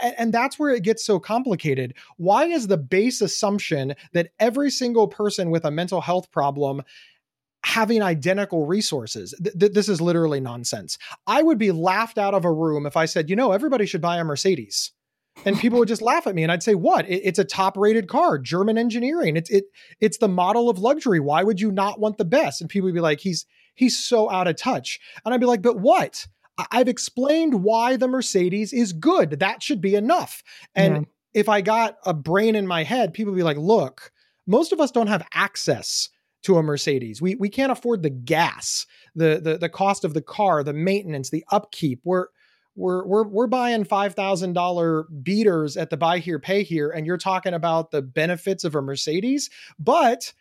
And, 0.02 0.16
and 0.18 0.34
that's 0.34 0.58
where 0.58 0.72
it 0.72 0.84
gets 0.84 1.06
so 1.06 1.20
complicated. 1.20 1.94
Why 2.18 2.46
is 2.46 2.68
the 2.68 2.78
base 2.78 3.22
assumption 3.22 3.94
that 4.14 4.32
every 4.40 4.72
single 4.72 5.08
person 5.08 5.52
with 5.52 5.66
a 5.66 5.72
mental 5.72 6.02
health 6.02 6.32
problem 6.32 6.82
having 7.64 8.02
identical 8.02 8.66
resources. 8.66 9.34
Th- 9.44 9.58
th- 9.58 9.74
this 9.74 9.90
is 9.90 10.02
literally 10.02 10.40
nonsense. 10.40 10.98
I 11.28 11.44
would 11.44 11.58
be 11.58 11.72
laughed 11.72 12.18
out 12.18 12.34
of 12.34 12.46
a 12.46 12.52
room 12.52 12.86
if 12.86 12.96
I 12.96 13.06
said, 13.06 13.30
you 13.30 13.36
know, 13.36 13.52
everybody 13.52 13.86
should 13.86 14.02
buy 14.02 14.18
a 14.18 14.24
Mercedes. 14.24 14.92
And 15.46 15.58
people 15.58 15.80
would 15.80 15.88
just 15.88 16.02
laugh 16.02 16.28
at 16.28 16.36
me, 16.36 16.44
and 16.44 16.52
I'd 16.52 16.64
say, 16.64 16.76
"What? 16.76 17.10
It, 17.10 17.22
it's 17.24 17.40
a 17.40 17.46
top-rated 17.46 18.08
car, 18.08 18.38
German 18.38 18.78
engineering. 18.78 19.38
It's 19.38 19.50
it 19.50 19.66
it's 20.02 20.18
the 20.18 20.28
model 20.28 20.70
of 20.70 20.80
luxury. 20.80 21.20
Why 21.20 21.44
would 21.44 21.62
you 21.62 21.72
not 21.72 22.00
want 22.00 22.18
the 22.18 22.26
best?" 22.26 22.60
And 22.62 22.70
people 22.70 22.88
would 22.88 22.96
be 22.96 23.00
like, 23.00 23.22
"He's 23.22 23.46
he's 23.74 23.98
so 23.98 24.30
out 24.30 24.48
of 24.48 24.58
touch." 24.58 25.00
And 25.24 25.34
I'd 25.34 25.40
be 25.40 25.46
like, 25.46 25.62
"But 25.62 25.80
what? 25.80 26.28
I- 26.58 26.68
I've 26.72 26.90
explained 26.90 27.64
why 27.64 27.96
the 27.96 28.08
Mercedes 28.08 28.74
is 28.74 28.92
good. 28.92 29.40
That 29.40 29.64
should 29.64 29.80
be 29.80 29.96
enough." 29.96 30.44
And 30.76 30.96
yeah. 30.96 31.02
if 31.34 31.48
I 31.48 31.62
got 31.62 31.98
a 32.06 32.14
brain 32.14 32.56
in 32.56 32.68
my 32.68 32.84
head, 32.84 33.14
people 33.14 33.32
would 33.32 33.40
be 33.40 33.44
like, 33.44 33.58
"Look, 33.58 34.12
most 34.46 34.74
of 34.74 34.82
us 34.82 34.92
don't 34.92 35.08
have 35.08 35.26
access 35.34 36.10
to 36.44 36.58
a 36.58 36.64
Mercedes. 36.64 37.22
We 37.22 37.36
we 37.36 37.50
can't 37.50 37.72
afford 37.72 38.04
the 38.04 38.10
gas, 38.10 38.86
the 39.16 39.40
the 39.42 39.58
the 39.58 39.70
cost 39.70 40.06
of 40.06 40.14
the 40.14 40.22
car, 40.22 40.64
the 40.64 40.74
maintenance, 40.74 41.30
the 41.30 41.46
upkeep. 41.52 42.02
We're 42.04 42.28
we're 42.76 43.06
we're 43.06 43.28
we're 43.28 43.48
buying 43.48 43.84
five 43.84 44.16
thousand 44.16 44.54
dollar 44.54 45.04
beaters 45.24 45.78
at 45.78 45.90
the 45.90 45.98
buy 45.98 46.20
here 46.20 46.40
pay 46.40 46.64
here, 46.64 46.90
and 46.90 47.06
you're 47.06 47.18
talking 47.18 47.54
about 47.54 47.92
the 47.92 48.02
benefits 48.02 48.64
of 48.64 48.76
a 48.76 48.82
Mercedes, 48.82 49.50
but 49.78 50.34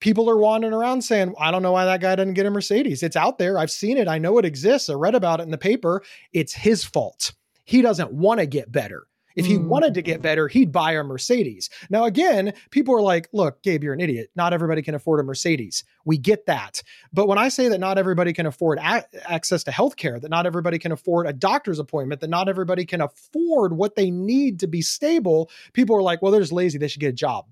people 0.00 0.28
are 0.28 0.36
wandering 0.36 0.74
around 0.74 1.02
saying, 1.02 1.34
I 1.38 1.50
don't 1.50 1.62
know 1.62 1.72
why 1.72 1.84
that 1.84 2.00
guy 2.00 2.16
doesn't 2.16 2.34
get 2.34 2.46
a 2.46 2.50
Mercedes. 2.50 3.02
It's 3.02 3.16
out 3.16 3.38
there. 3.38 3.58
I've 3.58 3.70
seen 3.70 3.96
it. 3.96 4.08
I 4.08 4.18
know 4.18 4.38
it 4.38 4.44
exists. 4.44 4.90
I 4.90 4.94
read 4.94 5.14
about 5.14 5.40
it 5.40 5.44
in 5.44 5.50
the 5.50 5.58
paper. 5.58 6.02
It's 6.32 6.52
his 6.52 6.84
fault. 6.84 7.32
He 7.64 7.82
doesn't 7.82 8.12
want 8.12 8.40
to 8.40 8.46
get 8.46 8.70
better. 8.70 9.06
If 9.36 9.46
he 9.46 9.58
mm. 9.58 9.66
wanted 9.66 9.94
to 9.94 10.02
get 10.02 10.22
better, 10.22 10.48
he'd 10.48 10.72
buy 10.72 10.92
a 10.92 11.04
Mercedes. 11.04 11.70
Now, 11.90 12.04
again, 12.04 12.54
people 12.70 12.94
are 12.96 13.02
like, 13.02 13.28
look, 13.32 13.62
Gabe, 13.62 13.84
you're 13.84 13.92
an 13.92 14.00
idiot. 14.00 14.30
Not 14.34 14.52
everybody 14.52 14.82
can 14.82 14.94
afford 14.94 15.20
a 15.20 15.22
Mercedes. 15.22 15.84
We 16.04 16.16
get 16.16 16.46
that. 16.46 16.82
But 17.12 17.28
when 17.28 17.38
I 17.38 17.48
say 17.48 17.68
that 17.68 17.78
not 17.78 17.98
everybody 17.98 18.32
can 18.32 18.46
afford 18.46 18.78
a- 18.78 19.30
access 19.30 19.62
to 19.64 19.70
healthcare, 19.70 20.20
that 20.20 20.30
not 20.30 20.46
everybody 20.46 20.78
can 20.78 20.90
afford 20.90 21.26
a 21.26 21.32
doctor's 21.32 21.78
appointment, 21.78 22.22
that 22.22 22.30
not 22.30 22.48
everybody 22.48 22.86
can 22.86 23.02
afford 23.02 23.76
what 23.76 23.94
they 23.94 24.10
need 24.10 24.60
to 24.60 24.66
be 24.66 24.82
stable, 24.82 25.50
people 25.74 25.96
are 25.96 26.02
like, 26.02 26.22
well, 26.22 26.32
they're 26.32 26.40
just 26.40 26.52
lazy. 26.52 26.78
They 26.78 26.88
should 26.88 27.00
get 27.00 27.10
a 27.10 27.12
job. 27.12 27.46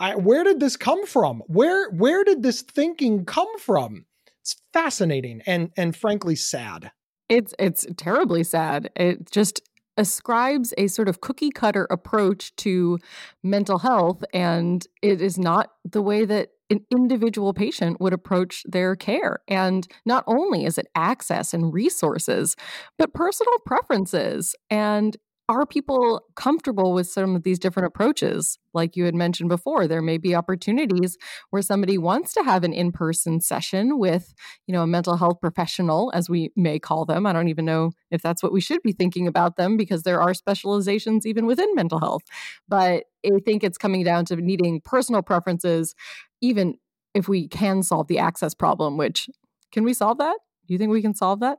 I, 0.00 0.16
where 0.16 0.44
did 0.44 0.60
this 0.60 0.76
come 0.76 1.06
from? 1.06 1.42
Where 1.46 1.90
where 1.90 2.24
did 2.24 2.42
this 2.42 2.62
thinking 2.62 3.24
come 3.24 3.58
from? 3.58 4.06
It's 4.40 4.56
fascinating 4.72 5.42
and 5.46 5.70
and 5.76 5.96
frankly 5.96 6.36
sad. 6.36 6.90
It's 7.28 7.54
it's 7.58 7.86
terribly 7.96 8.44
sad. 8.44 8.90
It 8.96 9.30
just 9.30 9.62
ascribes 9.96 10.74
a 10.76 10.88
sort 10.88 11.08
of 11.08 11.20
cookie 11.20 11.50
cutter 11.50 11.86
approach 11.90 12.54
to 12.56 12.98
mental 13.42 13.78
health 13.78 14.24
and 14.32 14.86
it 15.02 15.20
is 15.20 15.38
not 15.38 15.70
the 15.84 16.02
way 16.02 16.24
that 16.24 16.50
an 16.70 16.84
individual 16.90 17.52
patient 17.52 18.00
would 18.00 18.12
approach 18.12 18.64
their 18.66 18.96
care. 18.96 19.40
And 19.46 19.86
not 20.06 20.24
only 20.26 20.64
is 20.64 20.78
it 20.78 20.88
access 20.94 21.52
and 21.52 21.72
resources, 21.72 22.56
but 22.98 23.12
personal 23.12 23.58
preferences 23.66 24.54
and 24.70 25.16
are 25.48 25.66
people 25.66 26.22
comfortable 26.36 26.94
with 26.94 27.06
some 27.06 27.36
of 27.36 27.42
these 27.42 27.58
different 27.58 27.86
approaches? 27.86 28.58
Like 28.72 28.96
you 28.96 29.04
had 29.04 29.14
mentioned 29.14 29.50
before, 29.50 29.86
there 29.86 30.00
may 30.00 30.16
be 30.16 30.34
opportunities 30.34 31.18
where 31.50 31.60
somebody 31.60 31.98
wants 31.98 32.32
to 32.34 32.42
have 32.42 32.64
an 32.64 32.72
in-person 32.72 33.40
session 33.40 33.98
with, 33.98 34.32
you 34.66 34.72
know, 34.72 34.82
a 34.82 34.86
mental 34.86 35.16
health 35.16 35.40
professional, 35.40 36.10
as 36.14 36.30
we 36.30 36.50
may 36.56 36.78
call 36.78 37.04
them. 37.04 37.26
I 37.26 37.32
don't 37.34 37.48
even 37.48 37.66
know 37.66 37.90
if 38.10 38.22
that's 38.22 38.42
what 38.42 38.52
we 38.52 38.60
should 38.62 38.82
be 38.82 38.92
thinking 38.92 39.26
about 39.26 39.56
them 39.56 39.76
because 39.76 40.02
there 40.02 40.22
are 40.22 40.32
specializations 40.32 41.26
even 41.26 41.44
within 41.44 41.74
mental 41.74 42.00
health. 42.00 42.22
But 42.66 43.04
I 43.26 43.38
think 43.44 43.62
it's 43.62 43.78
coming 43.78 44.02
down 44.02 44.24
to 44.26 44.36
needing 44.36 44.80
personal 44.82 45.22
preferences, 45.22 45.94
even 46.40 46.76
if 47.14 47.28
we 47.28 47.48
can 47.48 47.82
solve 47.82 48.08
the 48.08 48.18
access 48.18 48.54
problem, 48.54 48.96
which 48.96 49.28
can 49.72 49.84
we 49.84 49.92
solve 49.92 50.18
that? 50.18 50.38
Do 50.66 50.72
you 50.72 50.78
think 50.78 50.90
we 50.90 51.02
can 51.02 51.14
solve 51.14 51.40
that? 51.40 51.58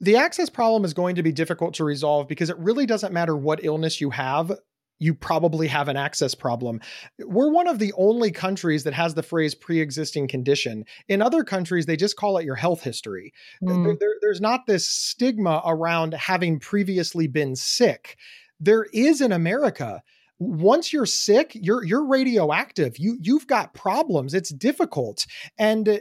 The 0.00 0.16
access 0.16 0.50
problem 0.50 0.84
is 0.84 0.94
going 0.94 1.16
to 1.16 1.22
be 1.22 1.32
difficult 1.32 1.74
to 1.74 1.84
resolve 1.84 2.28
because 2.28 2.50
it 2.50 2.58
really 2.58 2.86
doesn't 2.86 3.12
matter 3.12 3.36
what 3.36 3.64
illness 3.64 4.00
you 4.00 4.10
have. 4.10 4.52
You 4.98 5.14
probably 5.14 5.68
have 5.68 5.88
an 5.88 5.96
access 5.96 6.34
problem. 6.34 6.80
We're 7.18 7.50
one 7.50 7.68
of 7.68 7.78
the 7.78 7.92
only 7.98 8.30
countries 8.30 8.84
that 8.84 8.94
has 8.94 9.14
the 9.14 9.22
phrase 9.22 9.54
pre 9.54 9.80
existing 9.80 10.28
condition. 10.28 10.84
In 11.08 11.20
other 11.20 11.44
countries, 11.44 11.84
they 11.84 11.96
just 11.96 12.16
call 12.16 12.38
it 12.38 12.46
your 12.46 12.54
health 12.54 12.82
history. 12.82 13.32
Mm. 13.62 13.84
There, 13.84 13.96
there, 14.00 14.14
there's 14.22 14.40
not 14.40 14.66
this 14.66 14.86
stigma 14.86 15.62
around 15.66 16.14
having 16.14 16.58
previously 16.58 17.26
been 17.26 17.56
sick. 17.56 18.16
There 18.58 18.86
is 18.92 19.20
in 19.20 19.32
America 19.32 20.02
once 20.38 20.92
you're 20.92 21.06
sick, 21.06 21.52
you're 21.54 21.84
you're 21.84 22.06
radioactive. 22.06 22.98
You 22.98 23.18
you've 23.20 23.46
got 23.46 23.74
problems. 23.74 24.34
It's 24.34 24.50
difficult. 24.50 25.26
And 25.58 26.00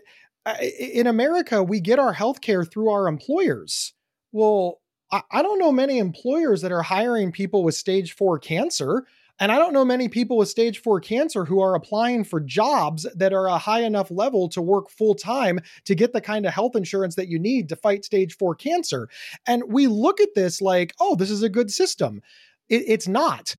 in 0.61 1.07
America, 1.07 1.63
we 1.63 1.79
get 1.79 1.99
our 1.99 2.13
health 2.13 2.41
care 2.41 2.63
through 2.63 2.89
our 2.89 3.07
employers. 3.07 3.93
Well, 4.31 4.79
I 5.11 5.41
don't 5.41 5.59
know 5.59 5.71
many 5.71 5.99
employers 5.99 6.61
that 6.61 6.71
are 6.71 6.81
hiring 6.81 7.31
people 7.31 7.63
with 7.63 7.75
stage 7.75 8.13
four 8.13 8.39
cancer. 8.39 9.05
And 9.39 9.51
I 9.51 9.57
don't 9.57 9.73
know 9.73 9.83
many 9.83 10.07
people 10.07 10.37
with 10.37 10.47
stage 10.47 10.79
four 10.79 11.01
cancer 11.01 11.43
who 11.43 11.59
are 11.59 11.75
applying 11.75 12.23
for 12.23 12.39
jobs 12.39 13.05
that 13.15 13.33
are 13.33 13.47
a 13.47 13.57
high 13.57 13.81
enough 13.81 14.09
level 14.09 14.47
to 14.49 14.61
work 14.61 14.89
full 14.89 15.13
time 15.13 15.59
to 15.83 15.93
get 15.93 16.13
the 16.13 16.21
kind 16.21 16.45
of 16.45 16.53
health 16.53 16.75
insurance 16.75 17.15
that 17.15 17.27
you 17.27 17.37
need 17.37 17.67
to 17.69 17.75
fight 17.75 18.05
stage 18.05 18.37
four 18.37 18.55
cancer. 18.55 19.09
And 19.45 19.63
we 19.67 19.87
look 19.87 20.21
at 20.21 20.35
this 20.35 20.61
like, 20.61 20.93
oh, 21.01 21.15
this 21.15 21.29
is 21.29 21.43
a 21.43 21.49
good 21.49 21.69
system. 21.69 22.21
It, 22.69 22.83
it's 22.87 23.09
not. 23.09 23.55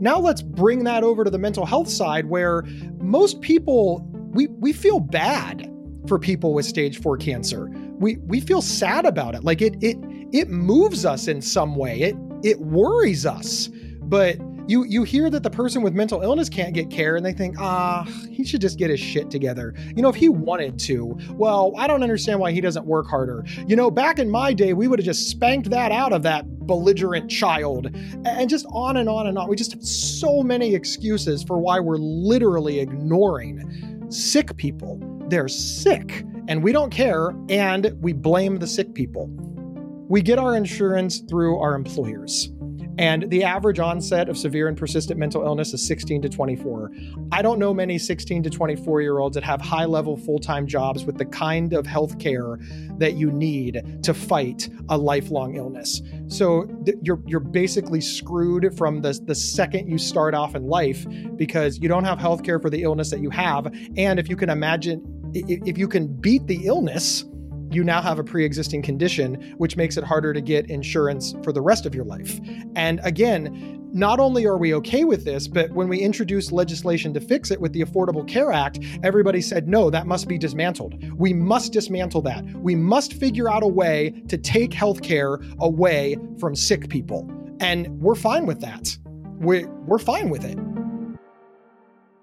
Now 0.00 0.18
let's 0.18 0.42
bring 0.42 0.84
that 0.84 1.02
over 1.02 1.24
to 1.24 1.30
the 1.30 1.38
mental 1.38 1.64
health 1.64 1.88
side 1.88 2.26
where 2.26 2.62
most 2.98 3.40
people 3.40 4.06
we 4.34 4.48
we 4.48 4.72
feel 4.72 5.00
bad 5.00 5.70
for 6.06 6.18
people 6.18 6.52
with 6.52 6.66
stage 6.66 7.00
4 7.00 7.16
cancer. 7.16 7.70
We 7.98 8.16
we 8.16 8.40
feel 8.40 8.60
sad 8.60 9.06
about 9.06 9.34
it. 9.34 9.44
Like 9.44 9.62
it 9.62 9.76
it 9.82 9.96
it 10.32 10.50
moves 10.50 11.06
us 11.06 11.28
in 11.28 11.40
some 11.40 11.76
way. 11.76 12.00
It 12.00 12.16
it 12.42 12.60
worries 12.60 13.24
us. 13.24 13.70
But 14.02 14.38
you 14.66 14.84
you 14.84 15.02
hear 15.02 15.28
that 15.30 15.42
the 15.42 15.50
person 15.50 15.82
with 15.82 15.94
mental 15.94 16.22
illness 16.22 16.48
can't 16.48 16.74
get 16.74 16.90
care 16.90 17.16
and 17.16 17.24
they 17.24 17.32
think 17.32 17.56
ah 17.58 18.04
he 18.30 18.44
should 18.44 18.60
just 18.60 18.78
get 18.78 18.90
his 18.90 19.00
shit 19.00 19.30
together 19.30 19.74
you 19.94 20.02
know 20.02 20.08
if 20.08 20.14
he 20.14 20.28
wanted 20.28 20.78
to 20.78 21.18
well 21.32 21.72
i 21.76 21.86
don't 21.86 22.02
understand 22.02 22.40
why 22.40 22.50
he 22.50 22.60
doesn't 22.60 22.86
work 22.86 23.06
harder 23.06 23.44
you 23.66 23.76
know 23.76 23.90
back 23.90 24.18
in 24.18 24.30
my 24.30 24.52
day 24.52 24.72
we 24.72 24.88
would 24.88 24.98
have 24.98 25.04
just 25.04 25.28
spanked 25.28 25.70
that 25.70 25.92
out 25.92 26.12
of 26.12 26.22
that 26.22 26.46
belligerent 26.66 27.30
child 27.30 27.90
and 28.24 28.48
just 28.48 28.64
on 28.70 28.96
and 28.96 29.08
on 29.08 29.26
and 29.26 29.36
on 29.36 29.48
we 29.48 29.56
just 29.56 29.72
have 29.72 29.84
so 29.84 30.42
many 30.42 30.74
excuses 30.74 31.42
for 31.42 31.58
why 31.58 31.78
we're 31.78 31.96
literally 31.96 32.80
ignoring 32.80 33.93
sick 34.14 34.56
people. 34.56 35.00
They're 35.28 35.48
sick. 35.48 36.24
and 36.46 36.62
we 36.62 36.72
don't 36.72 36.90
care, 36.90 37.30
and 37.48 37.96
we 38.00 38.12
blame 38.12 38.58
the 38.58 38.66
sick 38.66 38.94
people. 38.94 39.30
We 40.08 40.20
get 40.20 40.38
our 40.38 40.54
insurance 40.54 41.20
through 41.20 41.58
our 41.58 41.74
employers. 41.74 42.52
And 42.98 43.28
the 43.30 43.42
average 43.42 43.78
onset 43.78 44.28
of 44.28 44.38
severe 44.38 44.68
and 44.68 44.76
persistent 44.76 45.18
mental 45.18 45.42
illness 45.42 45.72
is 45.74 45.86
16 45.86 46.22
to 46.22 46.28
24. 46.28 46.92
I 47.32 47.42
don't 47.42 47.58
know 47.58 47.74
many 47.74 47.98
16 47.98 48.42
to 48.44 48.50
24 48.50 49.02
year 49.02 49.18
olds 49.18 49.34
that 49.34 49.44
have 49.44 49.60
high 49.60 49.84
level 49.84 50.16
full 50.16 50.38
time 50.38 50.66
jobs 50.66 51.04
with 51.04 51.18
the 51.18 51.24
kind 51.24 51.72
of 51.72 51.86
health 51.86 52.18
care 52.18 52.58
that 52.98 53.14
you 53.14 53.30
need 53.30 54.02
to 54.02 54.14
fight 54.14 54.68
a 54.88 54.96
lifelong 54.96 55.56
illness. 55.56 56.02
So 56.28 56.64
th- 56.84 56.98
you're, 57.02 57.22
you're 57.26 57.40
basically 57.40 58.00
screwed 58.00 58.76
from 58.76 59.02
the, 59.02 59.18
the 59.24 59.34
second 59.34 59.88
you 59.88 59.98
start 59.98 60.34
off 60.34 60.54
in 60.54 60.64
life 60.64 61.06
because 61.36 61.78
you 61.78 61.88
don't 61.88 62.04
have 62.04 62.18
health 62.18 62.42
care 62.42 62.60
for 62.60 62.70
the 62.70 62.82
illness 62.82 63.10
that 63.10 63.20
you 63.20 63.30
have. 63.30 63.66
And 63.96 64.18
if 64.18 64.28
you 64.28 64.36
can 64.36 64.50
imagine, 64.50 65.02
if 65.34 65.76
you 65.76 65.88
can 65.88 66.06
beat 66.06 66.46
the 66.46 66.66
illness, 66.66 67.24
you 67.74 67.84
now 67.84 68.00
have 68.00 68.18
a 68.18 68.24
pre 68.24 68.44
existing 68.44 68.82
condition, 68.82 69.54
which 69.58 69.76
makes 69.76 69.96
it 69.96 70.04
harder 70.04 70.32
to 70.32 70.40
get 70.40 70.70
insurance 70.70 71.34
for 71.42 71.52
the 71.52 71.60
rest 71.60 71.86
of 71.86 71.94
your 71.94 72.04
life. 72.04 72.40
And 72.76 73.00
again, 73.02 73.80
not 73.94 74.18
only 74.18 74.44
are 74.44 74.58
we 74.58 74.74
okay 74.74 75.04
with 75.04 75.24
this, 75.24 75.46
but 75.46 75.70
when 75.70 75.88
we 75.88 76.00
introduced 76.00 76.50
legislation 76.50 77.14
to 77.14 77.20
fix 77.20 77.52
it 77.52 77.60
with 77.60 77.72
the 77.72 77.80
Affordable 77.80 78.26
Care 78.26 78.50
Act, 78.50 78.80
everybody 79.04 79.40
said, 79.40 79.68
no, 79.68 79.88
that 79.88 80.08
must 80.08 80.26
be 80.26 80.36
dismantled. 80.36 80.96
We 81.16 81.32
must 81.32 81.72
dismantle 81.72 82.22
that. 82.22 82.44
We 82.56 82.74
must 82.74 83.12
figure 83.12 83.48
out 83.48 83.62
a 83.62 83.68
way 83.68 84.22
to 84.28 84.36
take 84.36 84.72
healthcare 84.72 85.40
away 85.60 86.16
from 86.40 86.56
sick 86.56 86.88
people. 86.88 87.30
And 87.60 88.00
we're 88.00 88.16
fine 88.16 88.46
with 88.46 88.60
that. 88.62 88.98
We're, 89.38 89.68
we're 89.86 90.00
fine 90.00 90.28
with 90.28 90.44
it. 90.44 90.58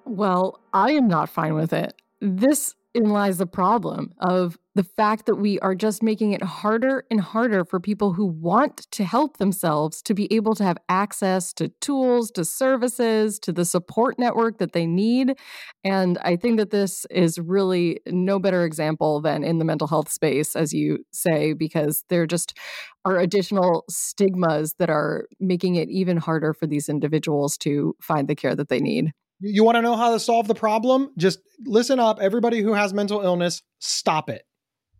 Well, 0.05 0.59
I 0.73 0.91
am 0.91 1.07
not 1.07 1.29
fine 1.29 1.53
with 1.53 1.71
it. 1.71 1.93
This 2.19 2.75
in 2.93 3.11
lies 3.11 3.37
the 3.37 3.47
problem 3.47 4.13
of 4.19 4.57
the 4.73 4.83
fact 4.83 5.25
that 5.25 5.35
we 5.35 5.59
are 5.59 5.75
just 5.75 6.01
making 6.01 6.31
it 6.31 6.41
harder 6.41 7.03
and 7.11 7.19
harder 7.19 7.65
for 7.65 7.79
people 7.79 8.13
who 8.13 8.25
want 8.25 8.87
to 8.91 9.03
help 9.03 9.37
themselves 9.37 10.01
to 10.03 10.13
be 10.13 10.31
able 10.33 10.55
to 10.55 10.63
have 10.63 10.77
access 10.87 11.53
to 11.53 11.67
tools, 11.81 12.31
to 12.31 12.45
services, 12.45 13.37
to 13.39 13.51
the 13.51 13.65
support 13.65 14.17
network 14.17 14.59
that 14.59 14.71
they 14.71 14.85
need. 14.85 15.33
And 15.83 16.17
I 16.19 16.37
think 16.37 16.57
that 16.57 16.71
this 16.71 17.05
is 17.09 17.37
really 17.37 17.99
no 18.07 18.39
better 18.39 18.63
example 18.63 19.19
than 19.19 19.43
in 19.43 19.57
the 19.57 19.65
mental 19.65 19.87
health 19.87 20.09
space, 20.09 20.55
as 20.55 20.73
you 20.73 20.99
say, 21.11 21.51
because 21.53 22.05
there 22.09 22.25
just 22.25 22.57
are 23.03 23.17
additional 23.17 23.83
stigmas 23.89 24.75
that 24.79 24.89
are 24.89 25.27
making 25.39 25.75
it 25.75 25.89
even 25.89 26.15
harder 26.15 26.53
for 26.53 26.65
these 26.65 26.87
individuals 26.87 27.57
to 27.57 27.93
find 28.01 28.27
the 28.27 28.35
care 28.35 28.55
that 28.55 28.69
they 28.69 28.79
need. 28.79 29.11
You 29.41 29.63
want 29.63 29.75
to 29.75 29.81
know 29.81 29.97
how 29.97 30.11
to 30.11 30.19
solve 30.19 30.47
the 30.47 30.55
problem? 30.55 31.09
Just 31.17 31.39
listen 31.65 31.99
up. 31.99 32.19
Everybody 32.21 32.61
who 32.61 32.73
has 32.73 32.93
mental 32.93 33.21
illness, 33.21 33.63
stop 33.79 34.29
it. 34.29 34.43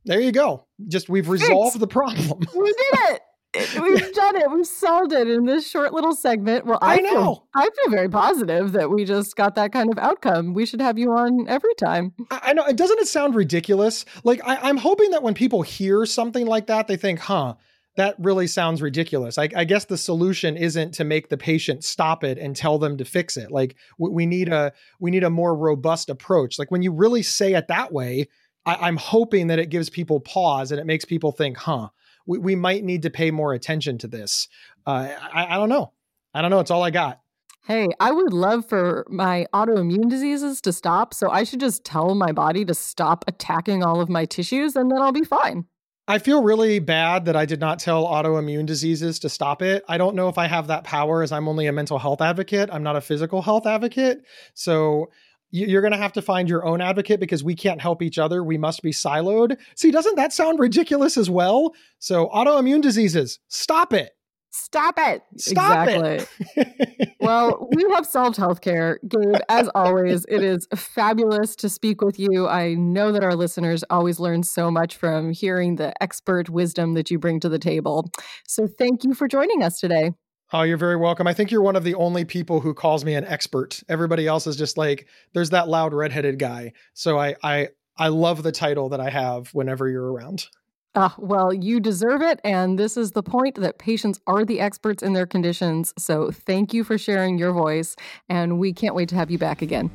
There 0.06 0.20
you 0.20 0.32
go. 0.32 0.66
Just 0.88 1.10
we've 1.10 1.30
resolved 1.30 1.80
the 1.80 1.88
problem. 1.88 2.40
we 2.56 2.66
did 2.66 3.00
it. 3.12 3.22
We've 3.82 4.14
done 4.14 4.38
it. 4.38 4.50
We've 4.50 4.66
solved 4.66 5.12
it 5.12 5.28
in 5.28 5.46
this 5.46 5.70
short 5.70 5.94
little 5.94 6.16
segment. 6.16 6.66
Well, 6.66 6.80
I, 6.82 6.94
I 6.94 6.98
know. 7.00 7.12
Feel, 7.12 7.48
I 7.54 7.70
feel 7.70 7.92
very 7.92 8.08
positive 8.08 8.72
that 8.72 8.90
we 8.90 9.04
just 9.04 9.36
got 9.36 9.56
that 9.56 9.74
kind 9.74 9.92
of 9.92 9.98
outcome. 9.98 10.54
We 10.54 10.66
should 10.66 10.80
have 10.80 10.98
you 10.98 11.12
on 11.12 11.50
every 11.50 11.74
time. 11.76 12.14
I, 12.32 12.40
I 12.44 12.54
know. 12.54 12.72
Doesn't 12.72 13.00
it 13.00 13.10
sound 13.10 13.36
ridiculous? 13.36 14.06
Like 14.24 14.40
I, 14.46 14.56
I'm 14.56 14.78
hoping 14.78 15.12
that 15.12 15.22
when 15.22 15.34
people 15.34 15.64
hear 15.64 16.06
something 16.06 16.46
like 16.48 16.68
that, 16.68 16.88
they 16.88 16.96
think, 16.96 17.20
"Huh." 17.20 17.56
that 17.98 18.16
really 18.20 18.48
sounds 18.48 18.82
ridiculous. 18.82 19.38
I, 19.38 19.50
I, 19.54 19.66
guess 19.66 19.84
the 19.84 19.98
solution 19.98 20.56
isn't 20.56 20.94
to 20.94 21.04
make 21.04 21.28
the 21.28 21.38
patient 21.38 21.84
stop 21.84 22.24
it 22.24 22.38
and 22.38 22.56
tell 22.56 22.80
them 22.80 22.98
to 22.98 23.04
fix 23.04 23.36
it. 23.36 23.52
Like 23.52 23.76
we, 23.98 24.10
we 24.10 24.26
need 24.26 24.48
a 24.48 24.72
we 25.00 25.12
need 25.12 25.26
a 25.26 25.30
more 25.30 25.54
robust 25.56 26.10
approach. 26.10 26.58
Like 26.58 26.72
when 26.72 26.84
you 26.84 26.94
really 26.94 27.22
say 27.22 27.54
it 27.54 27.68
that 27.68 27.92
way, 27.92 28.30
I, 28.66 28.88
am 28.88 28.98
hoping 28.98 29.48
that 29.48 29.60
it 29.60 29.70
gives 29.70 29.90
people 29.90 30.20
pause 30.20 30.72
and 30.72 30.80
it 30.80 30.86
makes 30.86 31.06
people 31.06 31.32
think, 31.32 31.58
huh, 31.58 31.90
we, 32.26 32.38
we 32.38 32.56
might 32.56 32.84
need 32.84 33.02
to 33.04 33.10
pay 33.10 33.32
more 33.32 33.54
attention 33.54 33.98
to 34.00 34.08
this. 34.08 34.48
Uh, 34.86 35.10
I, 35.34 35.56
I 35.56 35.58
don't 35.58 35.70
know. 35.70 35.94
I 36.34 36.42
don't 36.42 36.52
know. 36.52 36.60
It's 36.60 36.72
all 36.72 36.84
I 36.84 36.92
got. 36.92 37.20
Hey, 37.66 37.90
I 38.00 38.12
would 38.12 38.34
love 38.34 38.68
for 38.68 39.06
my 39.10 39.46
autoimmune 39.54 40.10
diseases 40.10 40.62
to 40.62 40.74
stop. 40.74 41.14
So 41.14 41.30
I 41.30 41.44
should 41.44 41.60
just 41.60 41.84
tell 41.84 42.16
my 42.16 42.32
body 42.32 42.66
to 42.66 42.74
stop 42.74 43.24
attacking 43.28 43.84
all 43.84 44.02
of 44.02 44.10
my 44.10 44.26
tissues 44.26 44.76
and 44.76 44.92
then 44.92 45.02
I'll 45.02 45.12
be 45.12 45.24
fine. 45.24 45.66
I 46.08 46.18
feel 46.18 46.44
really 46.44 46.80
bad 46.80 47.26
that 47.26 47.36
I 47.36 47.46
did 47.46 47.60
not 47.60 47.80
tell 47.80 48.06
autoimmune 48.06 48.66
diseases 48.66 49.20
to 49.20 49.30
stop 49.30 49.62
it. 49.62 49.84
I 49.88 49.98
don't 49.98 50.16
know 50.16 50.28
if 50.28 50.38
I 50.38 50.48
have 50.48 50.68
that 50.68 50.84
power 50.84 51.22
as 51.22 51.32
I'm 51.32 51.48
only 51.48 51.68
a 51.68 51.72
mental 51.72 52.00
health 52.00 52.22
advocate. 52.22 52.70
I'm 52.72 52.84
not 52.84 52.96
a 52.96 53.02
physical 53.02 53.42
health 53.42 53.68
advocate. 53.68 54.24
So 54.56 55.12
you're 55.52 55.82
going 55.82 55.92
to 55.92 55.98
have 55.98 56.14
to 56.14 56.22
find 56.22 56.50
your 56.50 56.66
own 56.66 56.82
advocate 56.82 57.20
because 57.20 57.44
we 57.44 57.56
can't 57.56 57.82
help 57.82 58.02
each 58.02 58.18
other. 58.18 58.44
We 58.44 58.58
must 58.58 58.82
be 58.82 58.92
siloed. 58.92 59.58
See, 59.76 59.92
doesn't 59.92 60.16
that 60.16 60.34
sound 60.34 60.60
ridiculous 60.60 61.18
as 61.18 61.30
well? 61.30 61.74
So, 62.00 62.30
autoimmune 62.30 62.82
diseases, 62.82 63.40
stop 63.48 63.94
it. 63.94 64.12
Stop 64.54 64.96
it. 64.98 65.22
Stop 65.38 65.88
exactly. 65.88 66.26
it. 66.58 67.10
well, 67.22 67.70
we 67.74 67.86
have 67.94 68.06
solved 68.06 68.38
healthcare. 68.38 68.98
Gabe, 69.08 69.42
as 69.48 69.70
always, 69.74 70.26
it 70.28 70.44
is 70.44 70.68
fabulous 70.76 71.56
to 71.58 71.70
speak 71.70 72.02
with 72.02 72.20
you. 72.20 72.48
I 72.48 72.74
know 72.74 73.14
that 73.14 73.24
our 73.24 73.36
listeners 73.36 73.86
always 73.90 74.20
learn 74.20 74.44
so 74.44 74.70
much 74.70 74.98
from 74.98 75.32
hearing 75.32 75.78
the 75.78 75.94
expert 76.04 76.50
wisdom 76.50 76.96
that 76.96 77.10
you 77.10 77.18
bring 77.18 77.40
to 77.40 77.50
the 77.50 77.60
table. 77.60 78.10
So, 78.46 78.68
thank 78.68 79.06
you 79.06 79.14
for 79.14 79.30
joining 79.30 79.64
us 79.64 79.80
today. 79.80 80.12
Oh, 80.54 80.64
you're 80.64 80.76
very 80.76 80.98
welcome. 80.98 81.28
I 81.28 81.34
think 81.34 81.50
you're 81.50 81.62
one 81.62 81.78
of 81.78 81.86
the 81.86 81.96
only 81.96 82.26
people 82.26 82.60
who 82.60 82.74
calls 82.74 83.06
me 83.06 83.16
an 83.16 83.24
expert. 83.24 83.82
Everybody 83.88 84.28
else 84.28 84.48
is 84.48 84.58
just 84.58 84.78
like, 84.78 85.08
there's 85.34 85.52
that 85.52 85.70
loud 85.70 85.94
redheaded 85.94 86.40
guy. 86.40 86.74
So 86.94 87.18
I 87.18 87.36
I 87.42 87.70
I 87.98 88.10
love 88.10 88.44
the 88.44 88.52
title 88.52 88.90
that 88.90 89.00
I 89.00 89.10
have 89.10 89.48
whenever 89.54 89.88
you're 89.88 90.12
around. 90.12 90.48
Uh, 90.94 91.08
well, 91.18 91.54
you 91.54 91.80
deserve 91.80 92.22
it. 92.22 92.42
And 92.44 92.78
this 92.78 92.98
is 92.98 93.12
the 93.12 93.24
point 93.24 93.56
that 93.56 93.80
patients 93.80 94.20
are 94.28 94.44
the 94.44 94.60
experts 94.60 95.02
in 95.02 95.14
their 95.14 95.26
conditions. 95.26 95.94
So 95.98 96.32
thank 96.32 96.74
you 96.74 96.84
for 96.84 96.98
sharing 96.98 97.38
your 97.38 97.54
voice. 97.54 97.96
And 98.28 98.60
we 98.60 98.74
can't 98.74 98.94
wait 98.94 99.08
to 99.10 99.16
have 99.16 99.32
you 99.32 99.38
back 99.38 99.62
again. 99.62 99.90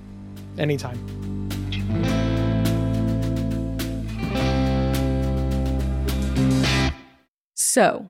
Anytime. 0.56 0.96
So, 7.54 8.08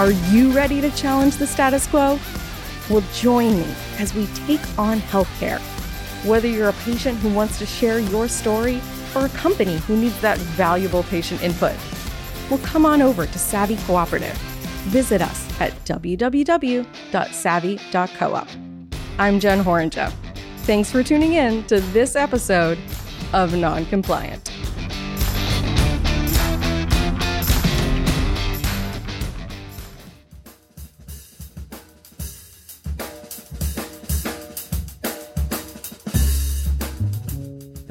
are 0.00 0.12
you 0.32 0.50
ready 0.52 0.80
to 0.80 0.90
challenge 0.92 1.36
the 1.36 1.46
status 1.46 1.86
quo? 1.86 2.18
Well, 2.88 3.04
join 3.12 3.58
me 3.60 3.66
as 3.98 4.14
we 4.14 4.26
take 4.46 4.62
on 4.78 4.98
healthcare. 5.00 5.60
Whether 6.26 6.48
you're 6.48 6.70
a 6.70 6.84
patient 6.84 7.18
who 7.18 7.28
wants 7.28 7.58
to 7.58 7.66
share 7.66 7.98
your 7.98 8.26
story 8.26 8.80
or 9.14 9.26
a 9.26 9.28
company 9.28 9.76
who 9.80 9.98
needs 9.98 10.18
that 10.22 10.38
valuable 10.38 11.02
patient 11.02 11.42
input, 11.42 11.76
well, 12.48 12.60
come 12.60 12.86
on 12.86 13.02
over 13.02 13.26
to 13.26 13.38
Savvy 13.38 13.76
Cooperative. 13.84 14.34
Visit 14.88 15.20
us 15.20 15.60
at 15.60 15.72
www.savvy.coop. 15.84 16.88
I'm 19.18 19.38
Jen 19.38 19.62
Horonjeff. 19.62 20.14
Thanks 20.62 20.90
for 20.90 21.02
tuning 21.02 21.34
in 21.34 21.62
to 21.64 21.80
this 21.80 22.16
episode 22.16 22.78
of 23.34 23.50
Noncompliant. 23.50 24.50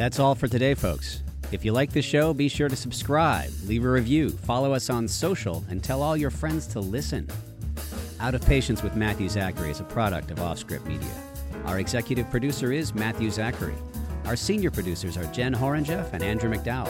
That's 0.10 0.18
all 0.18 0.34
for 0.34 0.48
today, 0.48 0.74
folks. 0.74 1.22
If 1.52 1.64
you 1.64 1.72
like 1.72 1.92
the 1.92 2.02
show, 2.02 2.34
be 2.34 2.50
sure 2.50 2.68
to 2.68 2.76
subscribe, 2.76 3.52
leave 3.66 3.86
a 3.86 3.92
review, 3.92 4.32
follow 4.32 4.74
us 4.74 4.90
on 4.90 5.08
social, 5.08 5.64
and 5.70 5.84
tell 5.84 6.02
all 6.02 6.18
your 6.18 6.32
friends 6.32 6.66
to 6.70 6.80
listen. 6.80 7.30
Out 8.20 8.34
of 8.34 8.44
Patience 8.44 8.82
with 8.82 8.96
Matthew 8.96 9.30
Zachary 9.30 9.70
is 9.70 9.82
a 9.82 9.84
product 9.84 10.32
of 10.32 10.40
Offscript 10.40 10.88
Media. 10.88 11.14
Our 11.66 11.78
executive 11.80 12.28
producer 12.32 12.72
is 12.72 12.96
Matthew 12.96 13.30
Zachary. 13.30 13.76
Our 14.26 14.36
senior 14.36 14.72
producers 14.72 15.16
are 15.16 15.26
Jen 15.26 15.54
Horonjeff 15.54 16.12
and 16.12 16.24
Andrew 16.24 16.52
McDowell. 16.52 16.90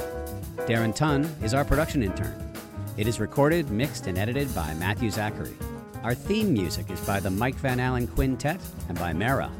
Darren 0.65 0.95
Tunn 0.95 1.25
is 1.43 1.53
our 1.53 1.65
production 1.65 2.01
intern. 2.01 2.53
It 2.95 3.05
is 3.05 3.19
recorded, 3.19 3.69
mixed, 3.69 4.07
and 4.07 4.17
edited 4.17 4.55
by 4.55 4.73
Matthew 4.75 5.09
Zachary. 5.09 5.57
Our 6.03 6.15
theme 6.15 6.53
music 6.53 6.89
is 6.89 7.01
by 7.01 7.19
the 7.19 7.29
Mike 7.29 7.55
Van 7.55 7.81
Allen 7.81 8.07
Quintet 8.07 8.61
and 8.87 8.97
by 8.97 9.11
Mara. 9.11 9.51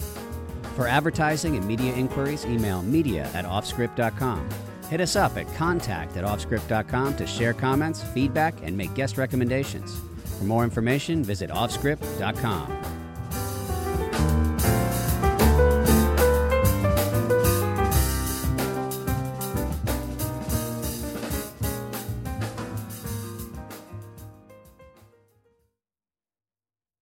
For 0.79 0.87
advertising 0.87 1.57
and 1.57 1.67
media 1.67 1.93
inquiries, 1.93 2.45
email 2.45 2.81
media 2.81 3.29
at 3.33 3.43
offscript.com. 3.43 4.47
Hit 4.89 5.01
us 5.01 5.17
up 5.17 5.35
at 5.35 5.53
contact 5.55 6.15
at 6.15 6.23
offscript.com 6.23 7.17
to 7.17 7.27
share 7.27 7.53
comments, 7.53 8.01
feedback, 8.13 8.55
and 8.63 8.77
make 8.77 8.93
guest 8.93 9.17
recommendations. 9.17 9.99
For 10.37 10.45
more 10.45 10.63
information, 10.63 11.21
visit 11.21 11.49
offscript.com. 11.49 12.98